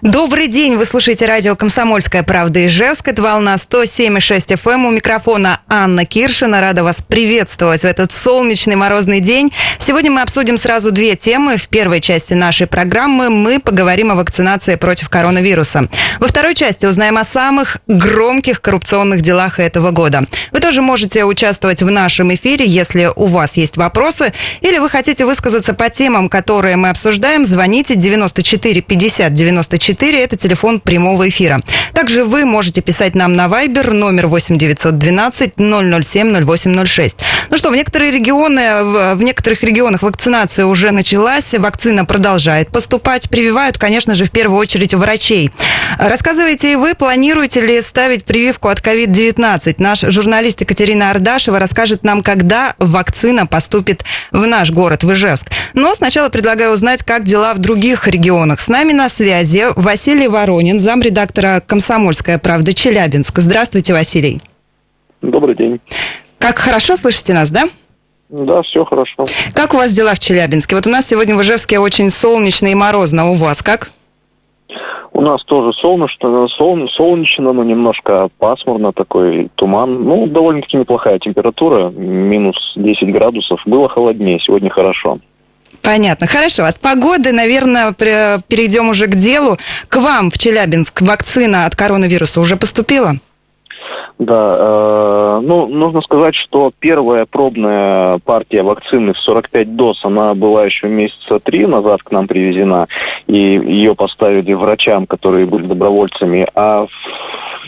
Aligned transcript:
Добрый 0.00 0.46
день, 0.46 0.76
вы 0.76 0.84
слушаете 0.84 1.26
радио 1.26 1.56
«Комсомольская 1.56 2.22
правда» 2.22 2.64
Ижевск. 2.64 3.08
Это 3.08 3.20
волна 3.20 3.56
107,6 3.56 4.54
FM. 4.54 4.74
Эм. 4.74 4.86
У 4.86 4.90
микрофона 4.92 5.60
Анна 5.66 6.04
Киршина. 6.04 6.60
Рада 6.60 6.84
вас 6.84 7.02
приветствовать 7.02 7.80
в 7.80 7.84
этот 7.84 8.12
солнечный 8.12 8.76
морозный 8.76 9.18
день. 9.18 9.52
Сегодня 9.80 10.12
мы 10.12 10.22
обсудим 10.22 10.56
сразу 10.56 10.92
две 10.92 11.16
темы. 11.16 11.56
В 11.56 11.66
первой 11.66 12.00
части 12.00 12.34
нашей 12.34 12.68
программы 12.68 13.28
мы 13.28 13.58
поговорим 13.58 14.12
о 14.12 14.14
вакцинации 14.14 14.76
против 14.76 15.08
коронавируса. 15.08 15.88
Во 16.20 16.28
второй 16.28 16.54
части 16.54 16.86
узнаем 16.86 17.18
о 17.18 17.24
самых 17.24 17.78
громких 17.88 18.60
коррупционных 18.60 19.20
делах 19.22 19.58
этого 19.58 19.90
года. 19.90 20.26
Вы 20.52 20.60
тоже 20.60 20.80
можете 20.80 21.24
участвовать 21.24 21.82
в 21.82 21.90
нашем 21.90 22.32
эфире, 22.34 22.64
если 22.64 23.10
у 23.16 23.26
вас 23.26 23.56
есть 23.56 23.76
вопросы, 23.76 24.32
или 24.60 24.78
вы 24.78 24.88
хотите 24.90 25.24
высказаться 25.24 25.74
по 25.74 25.90
темам, 25.90 26.28
которые 26.28 26.76
мы 26.76 26.90
обсуждаем. 26.90 27.44
Звоните 27.44 27.96
94 27.96 28.80
50 28.80 29.34
94 29.34 29.87
4– 29.88 30.22
это 30.22 30.36
телефон 30.36 30.80
прямого 30.80 31.30
эфира. 31.30 31.62
Также 31.94 32.22
вы 32.22 32.44
можете 32.44 32.82
писать 32.82 33.14
нам 33.14 33.32
на 33.32 33.46
Viber 33.46 33.92
номер 33.92 34.26
8 34.26 34.58
912 34.58 35.54
007 35.56 36.44
0806. 36.44 37.18
Ну 37.48 37.56
что, 37.56 37.70
в 37.70 37.74
некоторые 37.74 38.10
регионы, 38.10 39.14
в, 39.14 39.22
некоторых 39.22 39.62
регионах 39.62 40.02
вакцинация 40.02 40.66
уже 40.66 40.90
началась, 40.90 41.54
вакцина 41.54 42.04
продолжает 42.04 42.68
поступать. 42.68 43.30
Прививают, 43.30 43.78
конечно 43.78 44.12
же, 44.12 44.26
в 44.26 44.30
первую 44.30 44.58
очередь 44.58 44.92
врачей. 44.92 45.50
Рассказывайте 45.96 46.72
и 46.72 46.76
вы, 46.76 46.94
планируете 46.94 47.62
ли 47.62 47.80
ставить 47.80 48.26
прививку 48.26 48.68
от 48.68 48.80
COVID-19? 48.80 49.76
Наш 49.78 50.00
журналист 50.00 50.60
Екатерина 50.60 51.10
Ардашева 51.10 51.58
расскажет 51.58 52.04
нам, 52.04 52.22
когда 52.22 52.74
вакцина 52.78 53.46
поступит 53.46 54.04
в 54.32 54.44
наш 54.44 54.70
город, 54.70 55.02
в 55.02 55.12
Ижевск. 55.14 55.46
Но 55.72 55.94
сначала 55.94 56.28
предлагаю 56.28 56.72
узнать, 56.72 57.02
как 57.02 57.24
дела 57.24 57.54
в 57.54 57.58
других 57.58 58.06
регионах. 58.06 58.60
С 58.60 58.68
нами 58.68 58.92
на 58.92 59.08
связи 59.08 59.64
Василий 59.78 60.26
Воронин, 60.26 60.80
замредактора 60.80 61.62
«Комсомольская 61.64 62.40
правда» 62.40 62.74
Челябинск. 62.74 63.38
Здравствуйте, 63.38 63.92
Василий. 63.92 64.42
Добрый 65.22 65.54
день. 65.54 65.78
Как 66.40 66.58
хорошо 66.58 66.96
слышите 66.96 67.32
нас, 67.32 67.52
да? 67.52 67.68
Да, 68.28 68.62
все 68.62 68.84
хорошо. 68.84 69.24
Как 69.54 69.74
у 69.74 69.76
вас 69.76 69.92
дела 69.92 70.14
в 70.14 70.18
Челябинске? 70.18 70.74
Вот 70.74 70.88
у 70.88 70.90
нас 70.90 71.06
сегодня 71.06 71.36
в 71.36 71.42
Ижевске 71.42 71.78
очень 71.78 72.10
солнечно 72.10 72.66
и 72.66 72.74
морозно. 72.74 73.22
А 73.22 73.26
у 73.26 73.34
вас 73.34 73.62
как? 73.62 73.92
У 75.12 75.20
нас 75.20 75.44
тоже 75.44 75.72
солнечно, 75.74 76.48
сол, 76.48 76.88
солнечно, 76.88 77.52
но 77.52 77.62
немножко 77.62 78.30
пасмурно, 78.38 78.92
такой 78.92 79.48
туман. 79.54 80.02
Ну, 80.02 80.26
довольно-таки 80.26 80.76
неплохая 80.76 81.20
температура, 81.20 81.90
минус 81.90 82.72
10 82.74 83.12
градусов. 83.12 83.60
Было 83.64 83.88
холоднее, 83.88 84.40
сегодня 84.40 84.70
хорошо. 84.70 85.20
Понятно. 85.82 86.26
Хорошо. 86.26 86.64
От 86.64 86.80
погоды, 86.80 87.32
наверное, 87.32 87.92
перейдем 87.92 88.88
уже 88.88 89.06
к 89.06 89.14
делу. 89.14 89.58
К 89.88 89.96
вам 89.96 90.30
в 90.30 90.38
Челябинск 90.38 91.00
вакцина 91.00 91.66
от 91.66 91.76
коронавируса 91.76 92.40
уже 92.40 92.56
поступила? 92.56 93.16
Да, 94.18 94.56
э, 94.58 95.40
ну, 95.42 95.66
нужно 95.68 96.00
сказать, 96.02 96.34
что 96.34 96.72
первая 96.78 97.24
пробная 97.24 98.18
партия 98.18 98.62
вакцины 98.62 99.12
в 99.12 99.18
45 99.18 99.76
доз, 99.76 100.04
она 100.04 100.34
была 100.34 100.64
еще 100.64 100.88
месяца 100.88 101.38
три 101.38 101.66
назад 101.66 102.02
к 102.02 102.10
нам 102.10 102.26
привезена, 102.26 102.88
и 103.26 103.36
ее 103.36 103.94
поставили 103.94 104.54
врачам, 104.54 105.06
которые 105.06 105.46
были 105.46 105.66
добровольцами, 105.66 106.48
а 106.54 106.86
в 106.86 106.90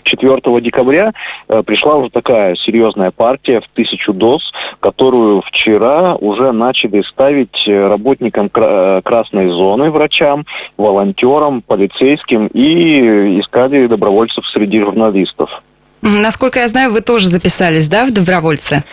4 0.04 0.60
декабря 0.60 1.12
э, 1.48 1.62
пришла 1.62 1.96
уже 1.96 2.10
такая 2.10 2.56
серьезная 2.56 3.10
партия 3.10 3.60
в 3.60 3.68
тысячу 3.68 4.12
доз, 4.12 4.52
которую 4.80 5.42
вчера 5.42 6.16
уже 6.16 6.52
начали 6.52 7.02
ставить 7.02 7.66
э, 7.66 7.86
работникам 7.86 8.50
э, 8.52 9.00
красной 9.04 9.48
зоны, 9.50 9.90
врачам, 9.90 10.44
волонтерам, 10.76 11.62
полицейским 11.62 12.48
и 12.48 13.40
искали 13.40 13.86
добровольцев 13.86 14.46
среди 14.48 14.80
журналистов. 14.80 15.62
Насколько 16.02 16.60
я 16.60 16.68
знаю, 16.68 16.90
вы 16.90 17.00
тоже 17.00 17.28
записались, 17.28 17.88
да, 17.88 18.06
в 18.06 18.10
добровольцы? 18.10 18.84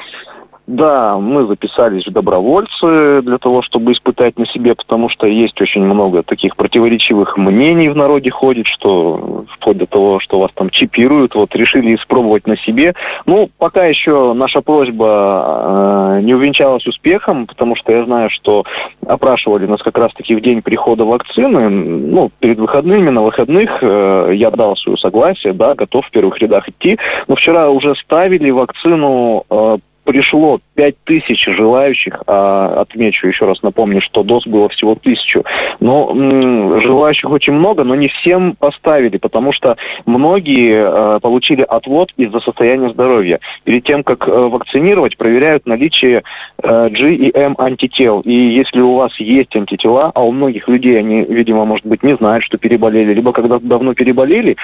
Да, 0.67 1.17
мы 1.17 1.47
записались 1.47 2.05
в 2.05 2.11
добровольцы 2.11 3.21
для 3.21 3.37
того, 3.37 3.61
чтобы 3.61 3.93
испытать 3.93 4.37
на 4.37 4.45
себе, 4.45 4.75
потому 4.75 5.07
что 5.07 5.25
есть 5.25 5.59
очень 5.61 5.81
много 5.81 6.23
таких 6.23 6.57
противоречивых 6.57 7.37
мнений 7.37 7.87
в 7.87 7.95
народе 7.95 8.31
ходит, 8.31 8.67
что 8.67 9.45
вплоть 9.49 9.77
до 9.77 9.85
того, 9.85 10.19
что 10.19 10.39
вас 10.39 10.51
там 10.53 10.69
чипируют, 10.69 11.35
вот 11.35 11.55
решили 11.55 11.95
испробовать 11.95 12.47
на 12.47 12.57
себе. 12.57 12.95
Ну, 13.25 13.49
пока 13.57 13.85
еще 13.85 14.33
наша 14.33 14.59
просьба 14.59 16.17
э, 16.17 16.21
не 16.23 16.33
увенчалась 16.33 16.85
успехом, 16.85 17.47
потому 17.47 17.77
что 17.77 17.93
я 17.93 18.03
знаю, 18.03 18.29
что 18.29 18.65
опрашивали 19.07 19.67
нас 19.67 19.81
как 19.81 19.97
раз-таки 19.97 20.35
в 20.35 20.41
день 20.41 20.61
прихода 20.61 21.05
вакцины, 21.05 21.69
ну, 21.69 22.29
перед 22.39 22.59
выходными, 22.59 23.09
на 23.09 23.21
выходных 23.21 23.79
э, 23.81 24.31
я 24.33 24.51
дал 24.51 24.75
свое 24.75 24.97
согласие, 24.97 25.53
да, 25.53 25.75
готов 25.75 26.05
в 26.05 26.11
первых 26.11 26.39
рядах 26.39 26.67
идти, 26.67 26.99
но 27.29 27.35
вчера 27.37 27.69
уже 27.69 27.95
ставили 27.95 28.49
вакцину 28.49 29.45
э, 29.49 29.77
пришло 30.07 30.61
5 30.75 30.95
тысяч 31.03 31.45
желающих, 31.45 32.23
а, 32.27 32.81
отмечу 32.81 33.27
еще 33.27 33.45
раз, 33.45 33.61
напомню, 33.61 33.99
что 34.01 34.23
доз 34.23 34.47
было 34.47 34.69
всего 34.69 34.95
тысячу, 34.95 35.43
но 35.81 36.11
м, 36.11 36.79
желающих 36.79 37.29
очень 37.29 37.51
много, 37.51 37.83
но 37.83 37.93
не 37.93 38.07
всем 38.07 38.55
поставили, 38.55 39.17
потому 39.17 39.51
что 39.51 39.75
многие 40.05 41.17
э, 41.17 41.19
получили 41.19 41.61
отвод 41.61 42.13
из-за 42.15 42.39
состояния 42.39 42.89
здоровья. 42.89 43.41
Перед 43.65 43.83
тем, 43.83 44.03
как 44.03 44.29
э, 44.29 44.31
вакцинировать, 44.31 45.17
проверяют 45.17 45.65
наличие 45.65 46.23
э, 46.63 46.89
G 46.89 47.13
и 47.13 47.37
M 47.37 47.55
антител, 47.57 48.21
и 48.21 48.33
если 48.33 48.79
у 48.79 48.95
вас 48.95 49.11
есть 49.19 49.53
антитела, 49.57 50.13
а 50.15 50.21
у 50.23 50.31
многих 50.31 50.69
людей 50.69 50.97
они, 50.97 51.25
видимо, 51.25 51.65
может 51.65 51.85
быть, 51.85 52.01
не 52.01 52.15
знают, 52.15 52.45
что 52.45 52.57
переболели, 52.57 53.13
либо 53.13 53.33
когда 53.33 53.59
давно 53.59 53.93
переболели, 53.93 54.55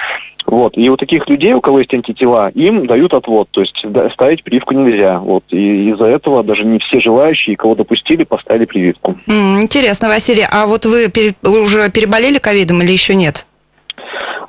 вот, 0.46 0.78
и 0.78 0.90
у 0.90 0.98
таких 0.98 1.28
людей, 1.30 1.54
у 1.54 1.62
кого 1.62 1.80
есть 1.80 1.94
антитела, 1.94 2.50
им 2.50 2.86
дают 2.88 3.14
отвод, 3.14 3.50
то 3.52 3.62
есть 3.62 3.86
ставить 4.14 4.44
прививку 4.44 4.74
нельзя. 4.74 5.20
Вот. 5.20 5.44
И 5.50 5.90
из-за 5.90 6.06
этого 6.06 6.44
даже 6.44 6.66
не 6.66 6.80
все 6.80 7.00
желающие, 7.00 7.56
кого 7.56 7.76
допустили, 7.76 8.24
поставили 8.24 8.66
прививку. 8.66 9.18
Интересно, 9.28 10.08
Василий, 10.10 10.46
а 10.50 10.66
вот 10.68 10.86
вы 10.86 11.10
пере- 11.10 11.36
уже 11.44 11.90
переболели 11.90 12.38
ковидом 12.38 12.82
или 12.82 12.92
еще 12.92 13.16
нет? 13.16 13.46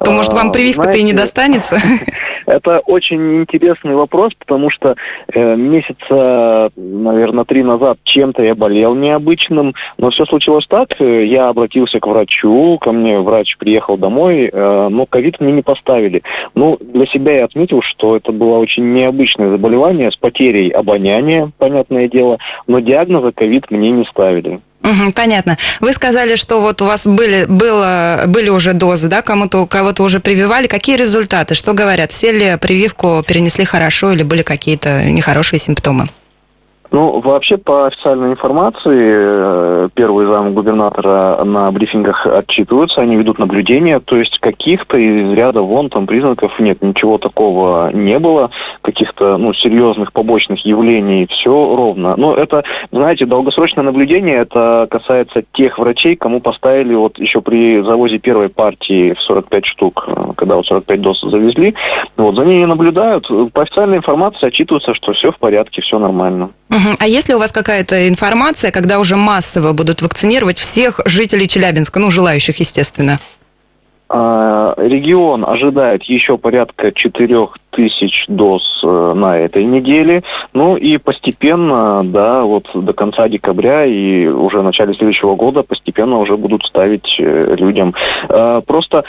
То, 0.05 0.11
может, 0.11 0.33
вам 0.33 0.49
а, 0.49 0.53
прививка-то 0.53 0.99
и 0.99 1.03
не 1.03 1.13
достанется? 1.13 1.79
Это 2.47 2.81
очень 2.81 3.41
интересный 3.41 3.95
вопрос, 3.95 4.33
потому 4.39 4.71
что 4.71 4.97
э, 5.33 5.57
месяца, 5.57 6.71
наверное, 6.77 7.45
три 7.45 7.63
назад 7.63 7.99
чем-то 8.05 8.43
я 8.43 8.55
болел 8.55 8.95
необычным, 8.95 9.75
но 9.99 10.11
все 10.11 10.25
случилось 10.27 10.67
так, 10.67 11.01
э, 11.01 11.25
я 11.25 11.49
обратился 11.49 12.01
к 12.01 12.07
врачу, 12.07 12.79
ко 12.81 12.93
мне 12.93 13.19
врач 13.21 13.57
приехал 13.57 13.97
домой, 13.97 14.51
э, 14.53 14.89
но 14.89 15.07
ковид 15.07 15.41
мне 15.41 15.53
не 15.53 15.63
поставили. 15.63 16.23
Ну, 16.55 16.79
для 16.81 17.07
себя 17.07 17.39
я 17.39 17.45
отметил, 17.45 17.83
что 17.83 18.17
это 18.17 18.33
было 18.33 18.59
очень 18.59 18.93
необычное 18.93 19.51
заболевание 19.51 20.11
с 20.11 20.17
потерей 20.17 20.69
обоняния, 20.71 21.51
понятное 21.59 22.09
дело, 22.09 22.39
но 22.67 22.81
диагноза 22.81 23.33
ковид 23.33 23.71
мне 23.71 23.91
не 23.91 24.05
ставили. 24.05 24.61
Понятно. 25.15 25.57
Вы 25.81 25.93
сказали, 25.93 26.37
что 26.37 26.61
вот 26.61 26.83
у 26.83 26.87
вас 26.87 27.07
были, 27.07 27.47
было, 27.47 28.25
были 28.27 28.49
уже 28.51 28.73
дозы, 28.73 29.09
да, 29.09 29.23
кому-то, 29.23 29.67
кого-то 29.67 30.03
уже 30.03 30.21
прививали. 30.21 30.67
Какие 30.67 30.97
результаты? 30.97 31.55
Что 31.55 31.73
говорят? 31.73 32.13
Все 32.13 32.33
ли 32.33 32.57
прививку 32.59 33.25
перенесли 33.27 33.65
хорошо 33.65 34.13
или 34.13 34.23
были 34.23 34.43
какие-то 34.43 35.05
нехорошие 35.05 35.59
симптомы? 35.59 36.09
Ну, 36.95 37.19
вообще, 37.19 37.57
по 37.57 37.89
официальной 37.89 38.31
информации, 38.31 38.79
э, 38.87 39.89
первый 39.95 40.27
зам 40.27 40.55
губернатора 40.55 41.43
на 41.43 41.73
брифингах 41.73 42.25
отчитываются, 42.25 43.01
они 43.01 43.17
ведут 43.17 43.41
наблюдения, 43.41 43.99
то 43.99 44.15
есть 44.15 44.39
каких-то 44.39 44.97
из 44.97 45.33
ряда 45.33 45.63
вон 45.63 45.91
там 45.91 46.07
признаков 46.07 46.53
нет, 46.61 46.83
ничего 46.83 47.19
такого 47.19 47.91
не 47.93 48.21
было, 48.21 48.51
каких-то, 48.81 49.39
ну, 49.39 49.53
серьезных 49.55 50.13
побочных 50.13 50.65
явлений, 50.65 51.27
все 51.29 51.51
ровно. 51.51 52.15
Но 52.17 52.37
это, 52.37 52.63
знаете, 52.93 53.27
долгосрочное 53.27 53.83
наблюдение, 53.83 54.37
это 54.37 54.87
касается 54.89 55.43
тех 55.53 55.81
врачей, 55.81 56.15
кому 56.15 56.39
поставили 56.39 56.95
вот 56.95 57.19
еще 57.19 57.41
при 57.41 57.83
завозе 57.83 58.19
первой 58.19 58.51
партии 58.51 59.15
в 59.15 59.21
45 59.21 59.67
штук, 59.67 60.05
э, 60.07 60.15
когда 60.37 60.55
вот 60.55 60.67
45 60.67 61.01
доз 61.01 61.21
завезли, 61.23 61.75
вот, 62.17 62.37
за 62.37 62.45
ними 62.45 62.67
наблюдают, 62.67 63.27
по 63.53 63.63
официальной 63.63 63.97
информации 63.97 64.47
отчитываются, 64.47 64.95
что 64.95 65.13
все 65.13 65.33
в 65.33 65.39
порядке, 65.39 65.83
все 65.83 65.99
нормально. 65.99 66.51
А 66.99 67.07
есть 67.07 67.29
ли 67.29 67.35
у 67.35 67.39
вас 67.39 67.53
какая-то 67.53 68.09
информация, 68.09 68.71
когда 68.71 68.99
уже 68.99 69.17
массово 69.17 69.73
будут 69.73 70.03
вакцинировать 70.03 70.59
всех 70.59 71.01
жителей 71.07 71.49
Челябинска, 71.49 72.01
ну, 72.01 72.11
желающих, 72.11 72.61
естественно? 72.61 73.19
А, 74.09 74.75
регион 74.77 75.45
ожидает 75.45 76.03
еще 76.05 76.39
порядка 76.39 76.93
4 76.93 77.49
тысяч 77.75 78.25
доз 78.29 78.63
на 78.83 79.39
этой 79.39 79.65
неделе. 79.65 80.23
Ну 80.53 80.77
и 80.77 80.99
постепенно, 80.99 82.03
да, 82.05 82.43
вот 82.43 82.69
до 82.75 82.93
конца 82.93 83.29
декабря 83.29 83.85
и 83.85 84.27
уже 84.27 84.59
в 84.59 84.63
начале 84.63 84.95
следующего 84.95 85.35
года 85.35 85.63
постепенно 85.63 86.19
уже 86.19 86.37
будут 86.37 86.65
ставить 86.65 87.17
людям. 87.19 87.95
Просто, 88.67 89.05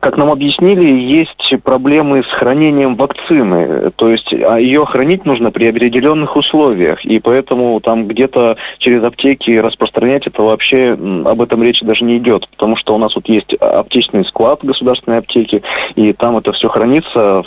как 0.00 0.16
нам 0.16 0.30
объяснили, 0.30 0.84
есть 0.84 1.52
проблемы 1.62 2.22
с 2.22 2.32
хранением 2.32 2.96
вакцины. 2.96 3.90
То 3.96 4.08
есть 4.08 4.32
а 4.32 4.58
ее 4.58 4.84
хранить 4.86 5.24
нужно 5.24 5.50
при 5.50 5.66
определенных 5.66 6.36
условиях. 6.36 7.04
И 7.04 7.18
поэтому 7.18 7.80
там 7.80 8.06
где-то 8.06 8.56
через 8.78 9.02
аптеки 9.02 9.50
распространять 9.58 10.26
это 10.26 10.42
вообще 10.42 10.92
об 10.92 11.42
этом 11.42 11.62
речи 11.62 11.84
даже 11.84 12.04
не 12.04 12.18
идет. 12.18 12.48
Потому 12.50 12.76
что 12.76 12.94
у 12.94 12.98
нас 12.98 13.14
вот 13.14 13.28
есть 13.28 13.54
аптечный 13.54 14.24
склад 14.24 14.60
государственной 14.62 15.18
аптеки, 15.18 15.62
и 15.94 16.12
там 16.12 16.36
это 16.36 16.52
все 16.52 16.68
хранится 16.68 17.42
в 17.42 17.46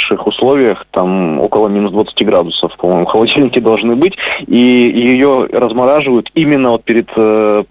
строжайших 0.00 0.26
условиях, 0.26 0.86
там 0.90 1.40
около 1.40 1.68
минус 1.68 1.92
20 1.92 2.26
градусов, 2.26 2.76
по-моему, 2.76 3.04
холодильники 3.06 3.58
должны 3.58 3.96
быть, 3.96 4.14
и 4.46 4.56
ее 4.56 5.48
размораживают 5.52 6.30
именно 6.34 6.70
вот 6.70 6.84
перед 6.84 7.08
э, 7.16 7.64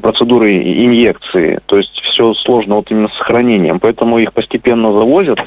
процедурой 0.00 0.84
инъекции. 0.84 1.60
То 1.66 1.78
есть 1.78 2.00
все 2.12 2.34
сложно 2.34 2.76
вот 2.76 2.90
именно 2.90 3.08
с 3.08 3.18
хранением, 3.18 3.80
поэтому 3.80 4.18
их 4.18 4.32
постепенно 4.32 4.92
завозят. 4.92 5.38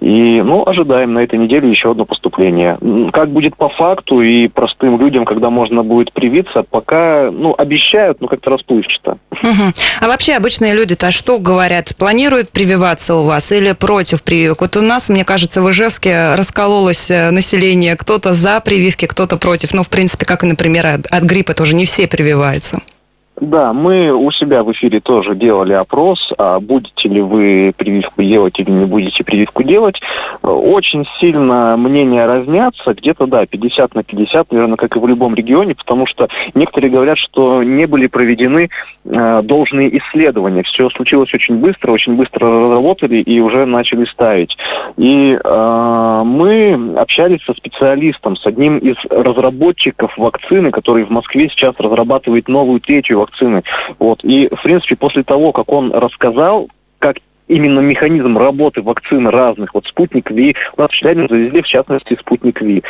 И, 0.00 0.42
ну, 0.44 0.66
ожидаем 0.66 1.14
на 1.14 1.20
этой 1.20 1.38
неделе 1.38 1.70
еще 1.70 1.92
одно 1.92 2.04
поступление. 2.04 2.78
Как 3.12 3.30
будет 3.30 3.56
по 3.56 3.68
факту 3.68 4.20
и 4.20 4.48
простым 4.48 5.00
людям, 5.00 5.24
когда 5.24 5.50
можно 5.50 5.82
будет 5.82 6.12
привиться, 6.12 6.64
пока, 6.68 7.30
ну, 7.30 7.54
обещают, 7.56 8.20
но 8.20 8.28
как-то 8.28 8.50
расплывчато. 8.50 9.18
Угу. 9.32 9.72
А 10.00 10.06
вообще 10.08 10.34
обычные 10.34 10.74
люди-то 10.74 11.10
что 11.10 11.38
говорят? 11.38 11.94
Планируют 11.96 12.50
прививаться 12.50 13.14
у 13.16 13.22
вас 13.22 13.52
или 13.52 13.72
против 13.72 14.22
прививок? 14.22 14.60
Вот 14.60 14.76
у 14.76 14.82
нас, 14.82 15.08
мне 15.08 15.24
кажется, 15.24 15.62
в 15.62 15.66
Ижевске 15.76 16.34
раскололось 16.34 17.10
э, 17.10 17.30
население. 17.30 17.96
Кто-то 17.96 18.32
за 18.32 18.60
прививки, 18.60 19.06
кто-то 19.06 19.36
против. 19.36 19.74
Ну, 19.74 19.82
в 19.82 19.90
принципе, 19.90 20.24
как 20.24 20.42
и, 20.42 20.46
например, 20.46 20.86
от, 20.86 21.06
от 21.06 21.24
гриппа 21.24 21.52
тоже 21.52 21.74
не 21.74 21.84
все 21.84 22.06
прививаются. 22.06 22.80
Да, 23.38 23.74
мы 23.74 24.12
у 24.12 24.30
себя 24.30 24.64
в 24.64 24.72
эфире 24.72 25.00
тоже 25.00 25.34
делали 25.34 25.74
опрос, 25.74 26.32
а 26.38 26.58
будете 26.58 27.06
ли 27.10 27.20
вы 27.20 27.74
прививку 27.76 28.22
делать 28.22 28.58
или 28.58 28.70
не 28.70 28.86
будете 28.86 29.24
прививку 29.24 29.62
делать. 29.62 30.00
Очень 30.42 31.04
сильно 31.20 31.76
мнения 31.76 32.24
разнятся, 32.24 32.94
где-то, 32.94 33.26
да, 33.26 33.44
50 33.44 33.94
на 33.94 34.02
50, 34.04 34.52
наверное, 34.52 34.76
как 34.76 34.96
и 34.96 34.98
в 34.98 35.06
любом 35.06 35.34
регионе, 35.34 35.74
потому 35.74 36.06
что 36.06 36.28
некоторые 36.54 36.90
говорят, 36.90 37.18
что 37.18 37.62
не 37.62 37.86
были 37.86 38.06
проведены 38.06 38.70
э, 39.04 39.42
должные 39.42 39.98
исследования. 39.98 40.62
Все 40.62 40.88
случилось 40.88 41.34
очень 41.34 41.58
быстро, 41.58 41.92
очень 41.92 42.16
быстро 42.16 42.48
разработали 42.48 43.16
и 43.16 43.38
уже 43.40 43.66
начали 43.66 44.06
ставить. 44.06 44.56
И 44.96 45.38
э, 45.38 46.22
мы 46.24 46.94
общались 46.96 47.44
со 47.44 47.52
специалистом, 47.52 48.36
с 48.36 48.46
одним 48.46 48.78
из 48.78 48.96
разработчиков 49.10 50.16
вакцины, 50.16 50.70
который 50.70 51.04
в 51.04 51.10
Москве 51.10 51.50
сейчас 51.50 51.74
разрабатывает 51.78 52.48
новую 52.48 52.80
третью 52.80 53.25
вакцины. 53.26 53.62
Вот. 53.98 54.24
И, 54.24 54.48
в 54.48 54.62
принципе, 54.62 54.96
после 54.96 55.22
того, 55.22 55.52
как 55.52 55.70
он 55.72 55.92
рассказал, 55.92 56.68
именно 57.48 57.80
механизм 57.80 58.36
работы 58.36 58.82
вакцин 58.82 59.28
разных. 59.28 59.74
Вот 59.74 59.86
спутник 59.86 60.30
Ви, 60.30 60.54
у 60.76 60.80
нас 60.80 60.90
в 60.90 60.94
Челябинск 60.94 61.30
завезли, 61.30 61.62
в 61.62 61.66
частности, 61.66 62.16
спутник 62.20 62.60
Ви. 62.60 62.82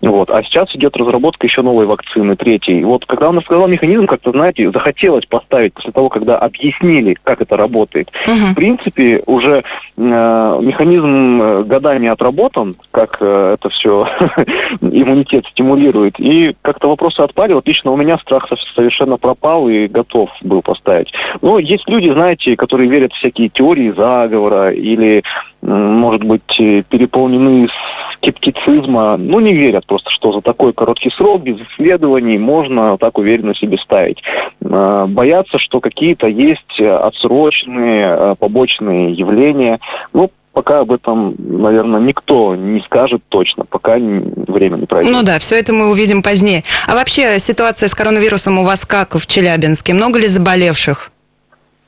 Вот. 0.00 0.30
А 0.30 0.42
сейчас 0.42 0.74
идет 0.74 0.96
разработка 0.96 1.46
еще 1.46 1.62
новой 1.62 1.86
вакцины, 1.86 2.36
третьей. 2.36 2.84
Вот 2.84 3.06
когда 3.06 3.28
он 3.28 3.38
рассказал 3.38 3.66
механизм, 3.68 4.06
как-то, 4.06 4.30
знаете, 4.30 4.70
захотелось 4.70 5.26
поставить 5.26 5.74
после 5.74 5.92
того, 5.92 6.08
когда 6.08 6.38
объяснили, 6.38 7.16
как 7.22 7.40
это 7.40 7.56
работает. 7.56 8.10
Угу. 8.26 8.52
В 8.52 8.54
принципе, 8.54 9.22
уже 9.26 9.64
э, 9.96 10.00
механизм 10.00 11.42
э, 11.42 11.62
годами 11.64 12.08
отработан, 12.08 12.76
как 12.90 13.18
э, 13.20 13.54
это 13.54 13.68
все 13.70 14.06
иммунитет 14.80 15.46
стимулирует. 15.46 16.18
И 16.18 16.54
как-то 16.62 16.88
вопросы 16.88 17.20
отпали. 17.20 17.52
Вот 17.52 17.66
лично 17.66 17.90
у 17.90 17.96
меня 17.96 18.18
страх 18.18 18.48
совершенно 18.74 19.16
пропал 19.16 19.68
и 19.68 19.86
готов 19.86 20.30
был 20.42 20.62
поставить. 20.62 21.12
Но 21.40 21.58
есть 21.58 21.88
люди, 21.88 22.10
знаете, 22.10 22.56
которые 22.56 22.88
верят 22.88 23.12
в 23.12 23.16
всякие 23.16 23.48
теории, 23.48 23.90
заговора 24.04 24.70
или, 24.70 25.22
может 25.62 26.24
быть, 26.24 26.60
э, 26.60 26.82
переполнены 26.88 27.68
скептицизма, 28.16 29.16
ну, 29.16 29.40
не 29.40 29.54
верят 29.54 29.86
просто, 29.86 30.10
что 30.10 30.32
за 30.32 30.40
такой 30.40 30.72
короткий 30.72 31.10
срок, 31.10 31.42
без 31.42 31.56
исследований, 31.60 32.38
можно 32.38 32.98
так 32.98 33.18
уверенно 33.18 33.54
себе 33.54 33.78
ставить. 33.78 34.22
Э, 34.60 35.06
боятся, 35.08 35.58
что 35.58 35.80
какие-то 35.80 36.26
есть 36.26 36.80
отсроченные 36.80 38.06
э, 38.06 38.34
побочные 38.38 39.12
явления. 39.12 39.80
Ну, 40.12 40.30
пока 40.52 40.80
об 40.80 40.92
этом, 40.92 41.34
наверное, 41.38 42.00
никто 42.00 42.54
не 42.56 42.80
скажет 42.82 43.22
точно, 43.28 43.64
пока 43.64 43.96
время 43.96 44.76
не 44.76 44.86
пройдет. 44.86 45.12
Ну 45.12 45.22
да, 45.22 45.38
все 45.38 45.58
это 45.58 45.72
мы 45.72 45.90
увидим 45.90 46.22
позднее. 46.22 46.62
А 46.86 46.94
вообще 46.94 47.38
ситуация 47.38 47.88
с 47.88 47.94
коронавирусом 47.94 48.58
у 48.58 48.64
вас 48.64 48.84
как 48.84 49.14
в 49.14 49.26
Челябинске? 49.26 49.94
Много 49.94 50.18
ли 50.20 50.28
заболевших? 50.28 51.10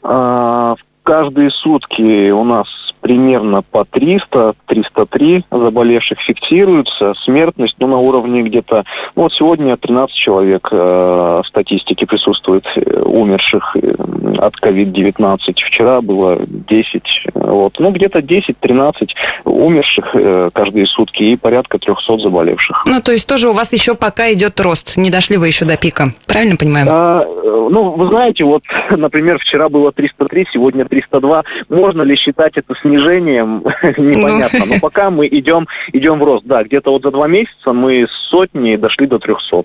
А, 0.03 0.75
в 0.75 0.96
каждые 1.07 1.51
сутки 1.51 2.31
у 2.31 2.43
нас 2.43 2.67
примерно 3.07 3.63
по 3.63 3.85
300, 3.85 4.55
303 4.67 5.45
заболевших 5.49 6.19
фиксируются. 6.23 7.15
Смертность 7.25 7.77
ну, 7.79 7.87
на 7.87 7.99
уровне 7.99 8.43
где-то... 8.43 8.83
Ну, 9.15 9.23
вот 9.23 9.33
сегодня 9.33 9.77
13 9.77 10.13
человек 10.13 10.69
э, 10.73 10.77
в 10.77 11.47
статистике 11.47 12.05
присутствует 12.05 12.67
э, 12.75 13.03
умерших 13.03 13.77
э, 13.77 13.93
от 14.39 14.57
COVID-19. 14.61 15.39
Вчера 15.55 16.01
было 16.01 16.37
10. 16.49 17.03
Вот. 17.35 17.77
Ну, 17.79 17.93
где-то 17.93 18.19
10-13 18.19 19.11
умерших 19.45 20.11
э, 20.15 20.51
каждые 20.53 20.89
сутки 20.89 21.23
и 21.23 21.37
порядка 21.37 21.79
300 21.79 22.19
заболевших. 22.19 22.83
Ну, 22.87 23.01
то 23.01 23.13
есть 23.13 23.29
тоже 23.29 23.51
у 23.51 23.53
вас 23.53 23.73
еще 23.73 23.95
пока 23.95 24.33
идет 24.33 24.59
рост. 24.61 24.97
Не 24.97 25.11
дошли 25.11 25.37
вы 25.37 25.47
еще 25.47 25.65
до 25.65 25.77
пика. 25.77 26.07
Правильно 26.27 26.57
понимаю? 26.57 26.87
А, 26.91 27.23
э, 27.23 27.69
ну, 27.71 27.93
вы 27.93 28.09
знаете, 28.09 28.43
вот, 28.43 28.65
например, 28.91 29.39
вчера 29.39 29.69
было 29.69 29.93
303, 29.93 30.49
сегодня 30.53 30.85
302. 30.85 31.45
Можно 31.69 32.03
ли 32.03 32.17
считать 32.17 32.57
это 32.57 32.75
снижением? 32.97 33.63
Непонятно. 33.97 34.67
Но 34.67 34.75
пока 34.81 35.11
мы 35.11 35.27
идем, 35.27 35.67
идем 35.93 36.19
в 36.19 36.25
рост. 36.25 36.45
Да, 36.47 36.63
где-то 36.65 36.91
вот 36.91 37.03
за 37.03 37.11
два 37.11 37.29
месяца 37.29 37.73
мы 37.73 38.07
с 38.09 38.29
сотни 38.31 38.77
дошли 38.77 39.07
до 39.07 39.19
300. 39.19 39.65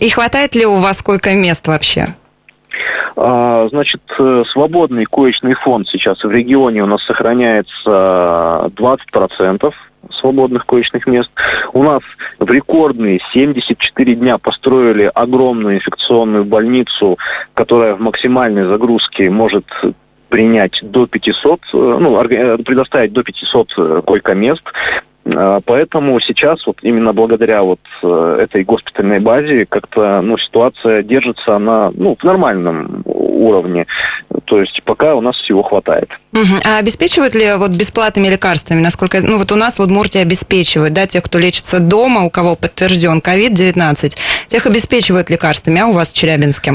И 0.00 0.08
хватает 0.10 0.54
ли 0.54 0.66
у 0.66 0.76
вас 0.76 1.02
койко-мест 1.02 1.66
вообще? 1.68 2.08
А, 3.16 3.68
значит, 3.68 4.02
э, 4.18 4.42
свободный 4.50 5.04
коечный 5.04 5.54
фонд 5.54 5.88
сейчас 5.88 6.22
в 6.24 6.30
регионе 6.30 6.82
у 6.82 6.86
нас 6.86 7.04
сохраняется 7.04 8.70
20% 8.76 9.72
свободных 10.10 10.66
коечных 10.66 11.06
мест. 11.06 11.30
У 11.72 11.82
нас 11.82 12.02
в 12.38 12.50
рекордные 12.50 13.20
74 13.32 14.14
дня 14.16 14.38
построили 14.38 15.10
огромную 15.14 15.76
инфекционную 15.76 16.44
больницу, 16.44 17.18
которая 17.54 17.94
в 17.94 18.00
максимальной 18.00 18.64
загрузке 18.64 19.30
может 19.30 19.64
принять 20.34 20.80
до 20.82 21.06
500, 21.06 21.60
э, 21.60 21.76
ну, 21.76 22.20
э, 22.24 22.58
предоставить 22.58 23.12
до 23.12 23.22
500 23.22 24.04
койко-мест. 24.04 24.64
А, 25.26 25.60
поэтому 25.64 26.18
сейчас 26.20 26.66
вот 26.66 26.78
именно 26.82 27.12
благодаря 27.12 27.62
вот 27.62 27.78
э, 28.02 28.38
этой 28.42 28.64
госпитальной 28.64 29.20
базе 29.20 29.64
как-то 29.64 30.20
ну, 30.22 30.36
ситуация 30.38 31.04
держится 31.04 31.58
на 31.58 31.92
ну, 31.92 32.16
в 32.20 32.24
нормальном 32.24 33.02
уровне. 33.04 33.86
То 34.46 34.60
есть 34.60 34.82
пока 34.82 35.14
у 35.14 35.20
нас 35.20 35.36
всего 35.36 35.62
хватает. 35.62 36.10
Угу. 36.32 36.62
А 36.66 36.78
обеспечивают 36.78 37.34
ли 37.36 37.54
вот 37.56 37.70
бесплатными 37.70 38.26
лекарствами? 38.26 38.80
Насколько, 38.80 39.20
ну 39.20 39.38
вот 39.38 39.52
у 39.52 39.56
нас 39.56 39.78
вот 39.78 39.88
Муртия 39.88 40.22
обеспечивают, 40.22 40.92
да, 40.94 41.06
тех, 41.06 41.22
кто 41.22 41.38
лечится 41.38 41.78
дома, 41.78 42.24
у 42.24 42.30
кого 42.30 42.56
подтвержден 42.56 43.20
COVID-19, 43.20 44.16
тех 44.48 44.66
обеспечивают 44.66 45.30
лекарствами, 45.30 45.80
а 45.80 45.86
у 45.86 45.92
вас 45.92 46.12
в 46.12 46.16
Челябинске? 46.16 46.72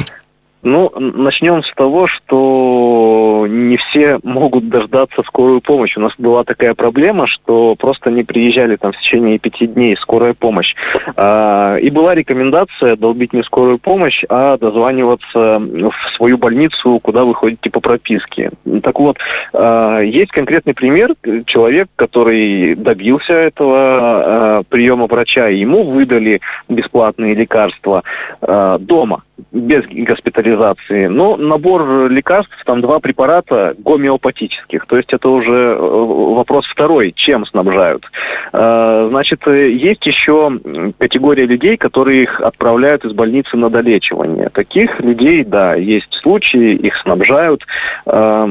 Ну, 0.61 0.91
начнем 0.97 1.63
с 1.63 1.73
того, 1.73 2.05
что 2.07 3.45
не 3.49 3.77
все 3.77 4.19
могут 4.23 4.67
дождаться 4.67 5.23
скорую 5.23 5.61
помощь. 5.61 5.95
У 5.95 6.01
нас 6.01 6.11
была 6.17 6.43
такая 6.43 6.73
проблема, 6.73 7.27
что 7.27 7.75
просто 7.75 8.11
не 8.11 8.23
приезжали 8.23 8.75
там 8.75 8.91
в 8.91 8.97
течение 8.97 9.39
пяти 9.39 9.67
дней 9.67 9.95
скорая 9.95 10.33
помощь. 10.33 10.75
А, 11.15 11.77
и 11.77 11.89
была 11.89 12.13
рекомендация 12.13 12.97
долбить 12.97 13.31
не 13.31 13.41
скорую 13.43 13.79
помощь, 13.79 14.25
а 14.27 14.57
дозваниваться 14.57 15.59
в 15.59 16.15
свою 16.17 16.37
больницу, 16.37 16.99
куда 17.01 17.23
вы 17.23 17.35
ходите 17.35 17.69
по 17.69 17.79
прописке. 17.79 18.51
Так 18.83 18.99
вот, 18.99 19.17
а, 19.53 20.01
есть 20.01 20.31
конкретный 20.31 20.73
пример. 20.73 21.15
Человек, 21.45 21.87
который 21.95 22.75
добился 22.75 23.31
этого 23.31 23.77
а, 23.77 24.63
приема 24.67 25.07
врача, 25.07 25.47
ему 25.47 25.83
выдали 25.83 26.41
бесплатные 26.67 27.33
лекарства 27.33 28.03
дома 28.41 29.23
без 29.51 29.83
госпитализации. 29.87 31.07
Но 31.07 31.37
набор 31.37 32.09
лекарств, 32.09 32.55
там 32.65 32.81
два 32.81 32.99
препарата 32.99 33.75
гомеопатических. 33.77 34.85
То 34.85 34.97
есть 34.97 35.13
это 35.13 35.29
уже 35.29 35.51
э, 35.51 35.77
вопрос 35.77 36.65
второй, 36.67 37.13
чем 37.15 37.45
снабжают. 37.45 38.05
Э, 38.53 39.07
значит, 39.09 39.45
есть 39.47 40.05
еще 40.05 40.59
категория 40.97 41.45
людей, 41.45 41.77
которые 41.77 42.23
их 42.23 42.41
отправляют 42.41 43.05
из 43.05 43.13
больницы 43.13 43.57
на 43.57 43.69
долечивание. 43.69 44.49
Таких 44.49 44.99
людей, 44.99 45.43
да, 45.43 45.75
есть 45.75 46.13
случаи, 46.21 46.75
их 46.75 46.95
снабжают. 46.97 47.65
Э, 48.05 48.47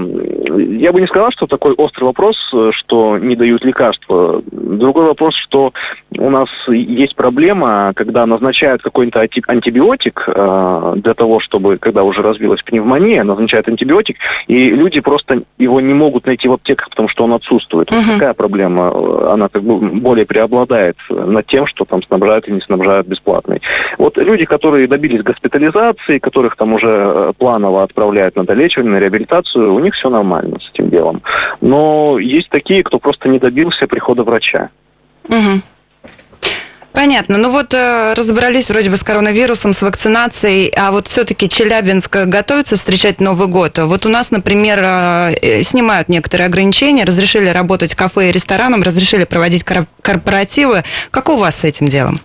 я 0.56 0.92
бы 0.92 1.00
не 1.00 1.06
сказал, 1.06 1.30
что 1.32 1.46
такой 1.46 1.74
острый 1.74 2.04
вопрос, 2.04 2.36
что 2.72 3.18
не 3.18 3.36
дают 3.36 3.64
лекарства. 3.64 4.42
Другой 4.50 5.06
вопрос, 5.06 5.34
что 5.34 5.72
у 6.16 6.30
нас 6.30 6.48
есть 6.68 7.14
проблема, 7.16 7.92
когда 7.94 8.26
назначают 8.26 8.82
какой-то 8.82 9.20
антибиотик 9.20 10.24
э, 10.26 10.32
для 10.96 11.14
того, 11.14 11.40
чтобы, 11.40 11.78
когда 11.78 12.02
уже 12.02 12.22
развилась 12.22 12.62
пневмония, 12.62 13.24
назначают 13.24 13.68
антибиотик, 13.68 14.16
и 14.46 14.70
люди 14.70 15.00
просто 15.00 15.42
его 15.58 15.80
не 15.80 15.94
могут 15.94 16.26
найти 16.26 16.48
в 16.48 16.52
аптеках, 16.52 16.90
потому 16.90 17.08
что 17.08 17.24
он 17.24 17.32
отсутствует. 17.32 17.90
Uh-huh. 17.90 18.14
Такая 18.14 18.34
проблема, 18.34 19.32
она 19.32 19.48
как 19.48 19.62
бы 19.62 19.78
более 19.78 20.26
преобладает 20.26 20.96
над 21.08 21.46
тем, 21.46 21.66
что 21.66 21.84
там 21.84 22.02
снабжают 22.02 22.48
или 22.48 22.54
не 22.56 22.60
снабжают 22.60 23.06
бесплатной. 23.06 23.60
Вот 23.98 24.16
люди, 24.16 24.44
которые 24.44 24.86
добились 24.86 25.22
госпитализации, 25.22 26.18
которых 26.18 26.56
там 26.56 26.74
уже 26.74 26.88
э, 26.88 27.32
планово 27.36 27.82
отправляют 27.82 28.36
на 28.36 28.44
долечивание, 28.44 28.94
на 28.94 28.98
реабилитацию, 28.98 29.74
у 29.74 29.78
них 29.78 29.94
все 29.94 30.08
нормально 30.08 30.58
с 30.60 30.70
этим 30.72 30.90
делом. 30.90 31.22
Но 31.60 32.18
есть 32.18 32.48
такие, 32.48 32.82
кто 32.82 32.98
просто 32.98 33.28
не 33.28 33.38
добился 33.38 33.86
прихода 33.86 34.22
врача. 34.22 34.70
Угу. 35.28 35.62
Понятно. 36.92 37.38
Ну 37.38 37.50
вот 37.50 37.74
э, 37.74 38.14
разобрались 38.14 38.70
вроде 38.70 38.90
бы 38.90 38.96
с 38.96 39.04
коронавирусом, 39.04 39.72
с 39.72 39.82
вакцинацией, 39.82 40.72
а 40.76 40.90
вот 40.90 41.06
все-таки 41.06 41.48
Челябинск 41.48 42.16
готовится 42.26 42.76
встречать 42.76 43.20
Новый 43.20 43.46
год. 43.46 43.78
Вот 43.78 44.06
у 44.06 44.08
нас, 44.08 44.30
например, 44.30 44.80
э, 44.82 45.34
э 45.40 45.62
снимают 45.62 46.08
некоторые 46.08 46.46
ограничения, 46.46 47.04
разрешили 47.04 47.48
работать 47.48 47.94
кафе 47.94 48.30
и 48.30 48.32
ресторанам, 48.32 48.82
разрешили 48.82 49.24
проводить 49.24 49.64
корпоративы. 50.02 50.82
Как 51.10 51.28
у 51.28 51.36
вас 51.36 51.60
с 51.60 51.64
этим 51.64 51.88
делом? 51.88 52.20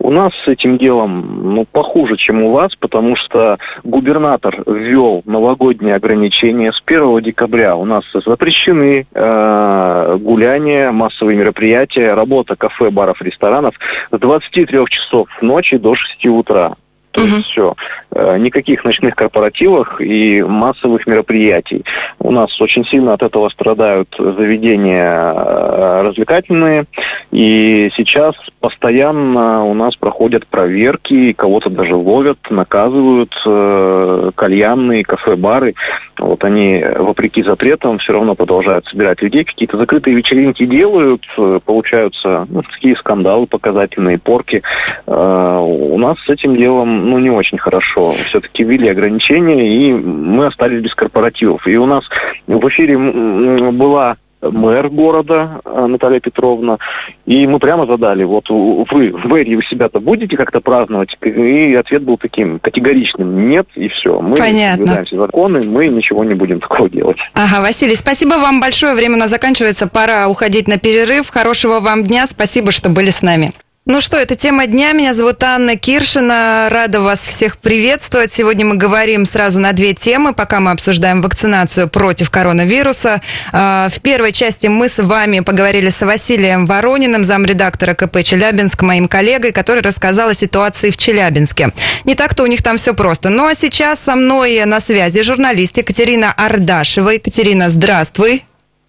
У 0.00 0.10
нас 0.10 0.32
с 0.44 0.48
этим 0.48 0.78
делом 0.78 1.54
ну, 1.54 1.64
похуже, 1.64 2.16
чем 2.16 2.42
у 2.42 2.52
вас, 2.52 2.74
потому 2.76 3.16
что 3.16 3.58
губернатор 3.82 4.62
ввел 4.66 5.22
новогодние 5.26 5.96
ограничения 5.96 6.72
с 6.72 6.80
1 6.86 7.20
декабря. 7.22 7.74
У 7.74 7.84
нас 7.84 8.04
запрещены 8.12 9.06
э, 9.12 10.16
гуляния, 10.20 10.92
массовые 10.92 11.36
мероприятия, 11.36 12.14
работа 12.14 12.54
кафе, 12.54 12.90
баров, 12.90 13.20
ресторанов 13.20 13.74
с 14.12 14.18
23 14.18 14.86
часов 14.88 15.28
ночи 15.42 15.76
до 15.78 15.94
6 15.94 16.26
утра. 16.26 16.74
То 17.18 17.24
угу. 17.24 17.36
есть 17.36 17.46
все. 17.48 17.74
Э, 18.10 18.38
никаких 18.38 18.84
ночных 18.84 19.14
корпоративов 19.14 20.00
и 20.00 20.42
массовых 20.42 21.06
мероприятий. 21.06 21.84
У 22.18 22.30
нас 22.30 22.60
очень 22.60 22.86
сильно 22.86 23.12
от 23.12 23.22
этого 23.22 23.48
страдают 23.50 24.14
заведения 24.18 25.34
э, 25.34 26.02
развлекательные. 26.02 26.86
И 27.30 27.90
сейчас 27.96 28.34
постоянно 28.60 29.64
у 29.64 29.74
нас 29.74 29.94
проходят 29.94 30.46
проверки, 30.46 31.32
кого-то 31.32 31.68
даже 31.68 31.94
ловят, 31.94 32.38
наказывают 32.48 33.34
э, 33.46 34.30
кальянные, 34.34 35.04
кафе-бары. 35.04 35.74
Вот 36.18 36.42
они, 36.44 36.82
вопреки 36.96 37.42
запретам, 37.42 37.98
все 37.98 38.14
равно 38.14 38.34
продолжают 38.34 38.86
собирать 38.86 39.22
людей, 39.22 39.44
какие-то 39.44 39.76
закрытые 39.76 40.16
вечеринки 40.16 40.66
делают, 40.66 41.22
получаются 41.64 42.46
ну, 42.50 42.62
такие 42.62 42.96
скандалы 42.96 43.46
показательные, 43.46 44.18
порки. 44.18 44.62
У 45.06 45.98
нас 45.98 46.18
с 46.26 46.28
этим 46.28 46.56
делом 46.56 47.07
ну, 47.10 47.18
не 47.18 47.30
очень 47.30 47.58
хорошо. 47.58 48.12
Все-таки 48.12 48.64
ввели 48.64 48.88
ограничения, 48.88 49.76
и 49.76 49.92
мы 49.92 50.46
остались 50.46 50.82
без 50.82 50.94
корпоративов. 50.94 51.66
И 51.66 51.76
у 51.76 51.86
нас 51.86 52.04
в 52.46 52.68
эфире 52.68 52.98
была 52.98 54.16
мэр 54.40 54.88
города 54.88 55.60
э, 55.64 55.86
Наталья 55.86 56.20
Петровна, 56.20 56.78
и 57.26 57.46
мы 57.46 57.58
прямо 57.58 57.86
задали, 57.86 58.24
вот 58.24 58.48
вы 58.48 59.10
в 59.12 59.24
мэрии 59.26 59.56
у 59.56 59.62
себя-то 59.62 60.00
будете 60.00 60.36
как-то 60.36 60.60
праздновать? 60.60 61.16
И 61.22 61.74
ответ 61.74 62.02
был 62.02 62.16
таким 62.16 62.58
категоричным, 62.60 63.48
нет, 63.48 63.66
и 63.74 63.88
все. 63.88 64.20
Мы 64.20 64.36
Понятно. 64.36 65.04
законы, 65.10 65.62
мы 65.62 65.88
ничего 65.88 66.24
не 66.24 66.34
будем 66.34 66.60
такого 66.60 66.88
делать. 66.88 67.18
Ага, 67.34 67.60
Василий, 67.60 67.96
спасибо 67.96 68.34
вам 68.34 68.60
большое, 68.60 68.94
время 68.94 69.16
у 69.16 69.18
нас 69.18 69.30
заканчивается, 69.30 69.88
пора 69.88 70.28
уходить 70.28 70.68
на 70.68 70.78
перерыв. 70.78 71.28
Хорошего 71.30 71.80
вам 71.80 72.04
дня, 72.04 72.26
спасибо, 72.26 72.70
что 72.70 72.90
были 72.90 73.10
с 73.10 73.22
нами. 73.22 73.50
Ну 73.90 74.02
что, 74.02 74.18
это 74.18 74.36
тема 74.36 74.66
дня. 74.66 74.92
Меня 74.92 75.14
зовут 75.14 75.42
Анна 75.42 75.74
Киршина. 75.76 76.68
Рада 76.70 77.00
вас 77.00 77.20
всех 77.20 77.56
приветствовать. 77.56 78.34
Сегодня 78.34 78.66
мы 78.66 78.76
говорим 78.76 79.24
сразу 79.24 79.58
на 79.60 79.72
две 79.72 79.94
темы, 79.94 80.34
пока 80.34 80.60
мы 80.60 80.72
обсуждаем 80.72 81.22
вакцинацию 81.22 81.88
против 81.88 82.28
коронавируса. 82.28 83.22
А, 83.50 83.88
в 83.88 83.98
первой 84.00 84.32
части 84.32 84.66
мы 84.66 84.90
с 84.90 85.02
вами 85.02 85.40
поговорили 85.40 85.88
с 85.88 86.04
Василием 86.04 86.66
Ворониным, 86.66 87.24
замредактора 87.24 87.94
КП 87.94 88.22
Челябинск, 88.22 88.82
моим 88.82 89.08
коллегой, 89.08 89.52
который 89.52 89.82
рассказал 89.82 90.28
о 90.28 90.34
ситуации 90.34 90.90
в 90.90 90.98
Челябинске. 90.98 91.72
Не 92.04 92.14
так-то 92.14 92.42
у 92.42 92.46
них 92.46 92.62
там 92.62 92.76
все 92.76 92.92
просто. 92.92 93.30
Ну 93.30 93.46
а 93.46 93.54
сейчас 93.54 94.00
со 94.00 94.16
мной 94.16 94.66
на 94.66 94.80
связи 94.80 95.22
журналист 95.22 95.78
Екатерина 95.78 96.30
Ардашева. 96.36 97.08
Екатерина, 97.08 97.70
здравствуй. 97.70 98.44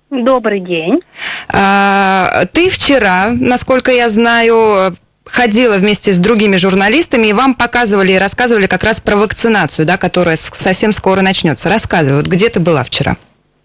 Добрый 0.09 0.59
день. 0.59 1.01
А, 1.49 2.45
ты 2.51 2.69
вчера, 2.69 3.29
насколько 3.31 3.91
я 3.91 4.09
знаю, 4.09 4.95
ходила 5.23 5.75
вместе 5.77 6.13
с 6.13 6.17
другими 6.17 6.57
журналистами, 6.57 7.27
и 7.27 7.33
вам 7.33 7.53
показывали 7.53 8.13
и 8.13 8.17
рассказывали 8.17 8.65
как 8.65 8.83
раз 8.83 8.99
про 8.99 9.15
вакцинацию, 9.15 9.85
да, 9.85 9.97
которая 9.97 10.35
совсем 10.35 10.91
скоро 10.91 11.21
начнется. 11.21 11.69
Рассказывай, 11.69 12.17
вот 12.17 12.27
где 12.27 12.49
ты 12.49 12.59
была 12.59 12.83
вчера? 12.83 13.17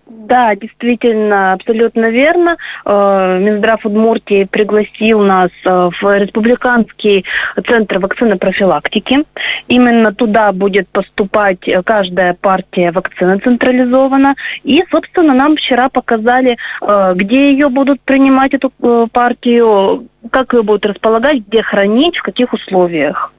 Да, 0.06 0.54
действительно, 0.54 1.54
абсолютно 1.54 2.10
верно. 2.10 2.56
Э, 2.84 3.38
Минздрав 3.40 3.86
Удмуртии 3.86 4.44
пригласил 4.44 5.20
нас 5.20 5.50
э, 5.64 5.90
в 6.00 6.18
Республиканский 6.18 7.24
центр 7.66 7.98
вакцинопрофилактики. 7.98 9.24
Именно 9.68 10.14
туда 10.14 10.52
будет 10.52 10.88
поступать 10.88 11.60
каждая 11.84 12.34
партия 12.34 12.92
вакцины 12.92 13.38
централизованно. 13.38 14.34
И, 14.62 14.84
собственно, 14.90 15.32
нам 15.32 15.56
вчера 15.56 15.88
показали, 15.88 16.58
э, 16.82 17.12
где 17.16 17.52
ее 17.52 17.70
будут 17.70 18.00
принимать, 18.02 18.52
эту 18.52 18.70
партию, 19.10 20.06
как 20.30 20.52
ее 20.52 20.62
будут 20.62 20.84
располагать, 20.86 21.38
где 21.46 21.62
хранить, 21.62 22.18
в 22.18 22.22
каких 22.22 22.52
условиях. 22.52 23.32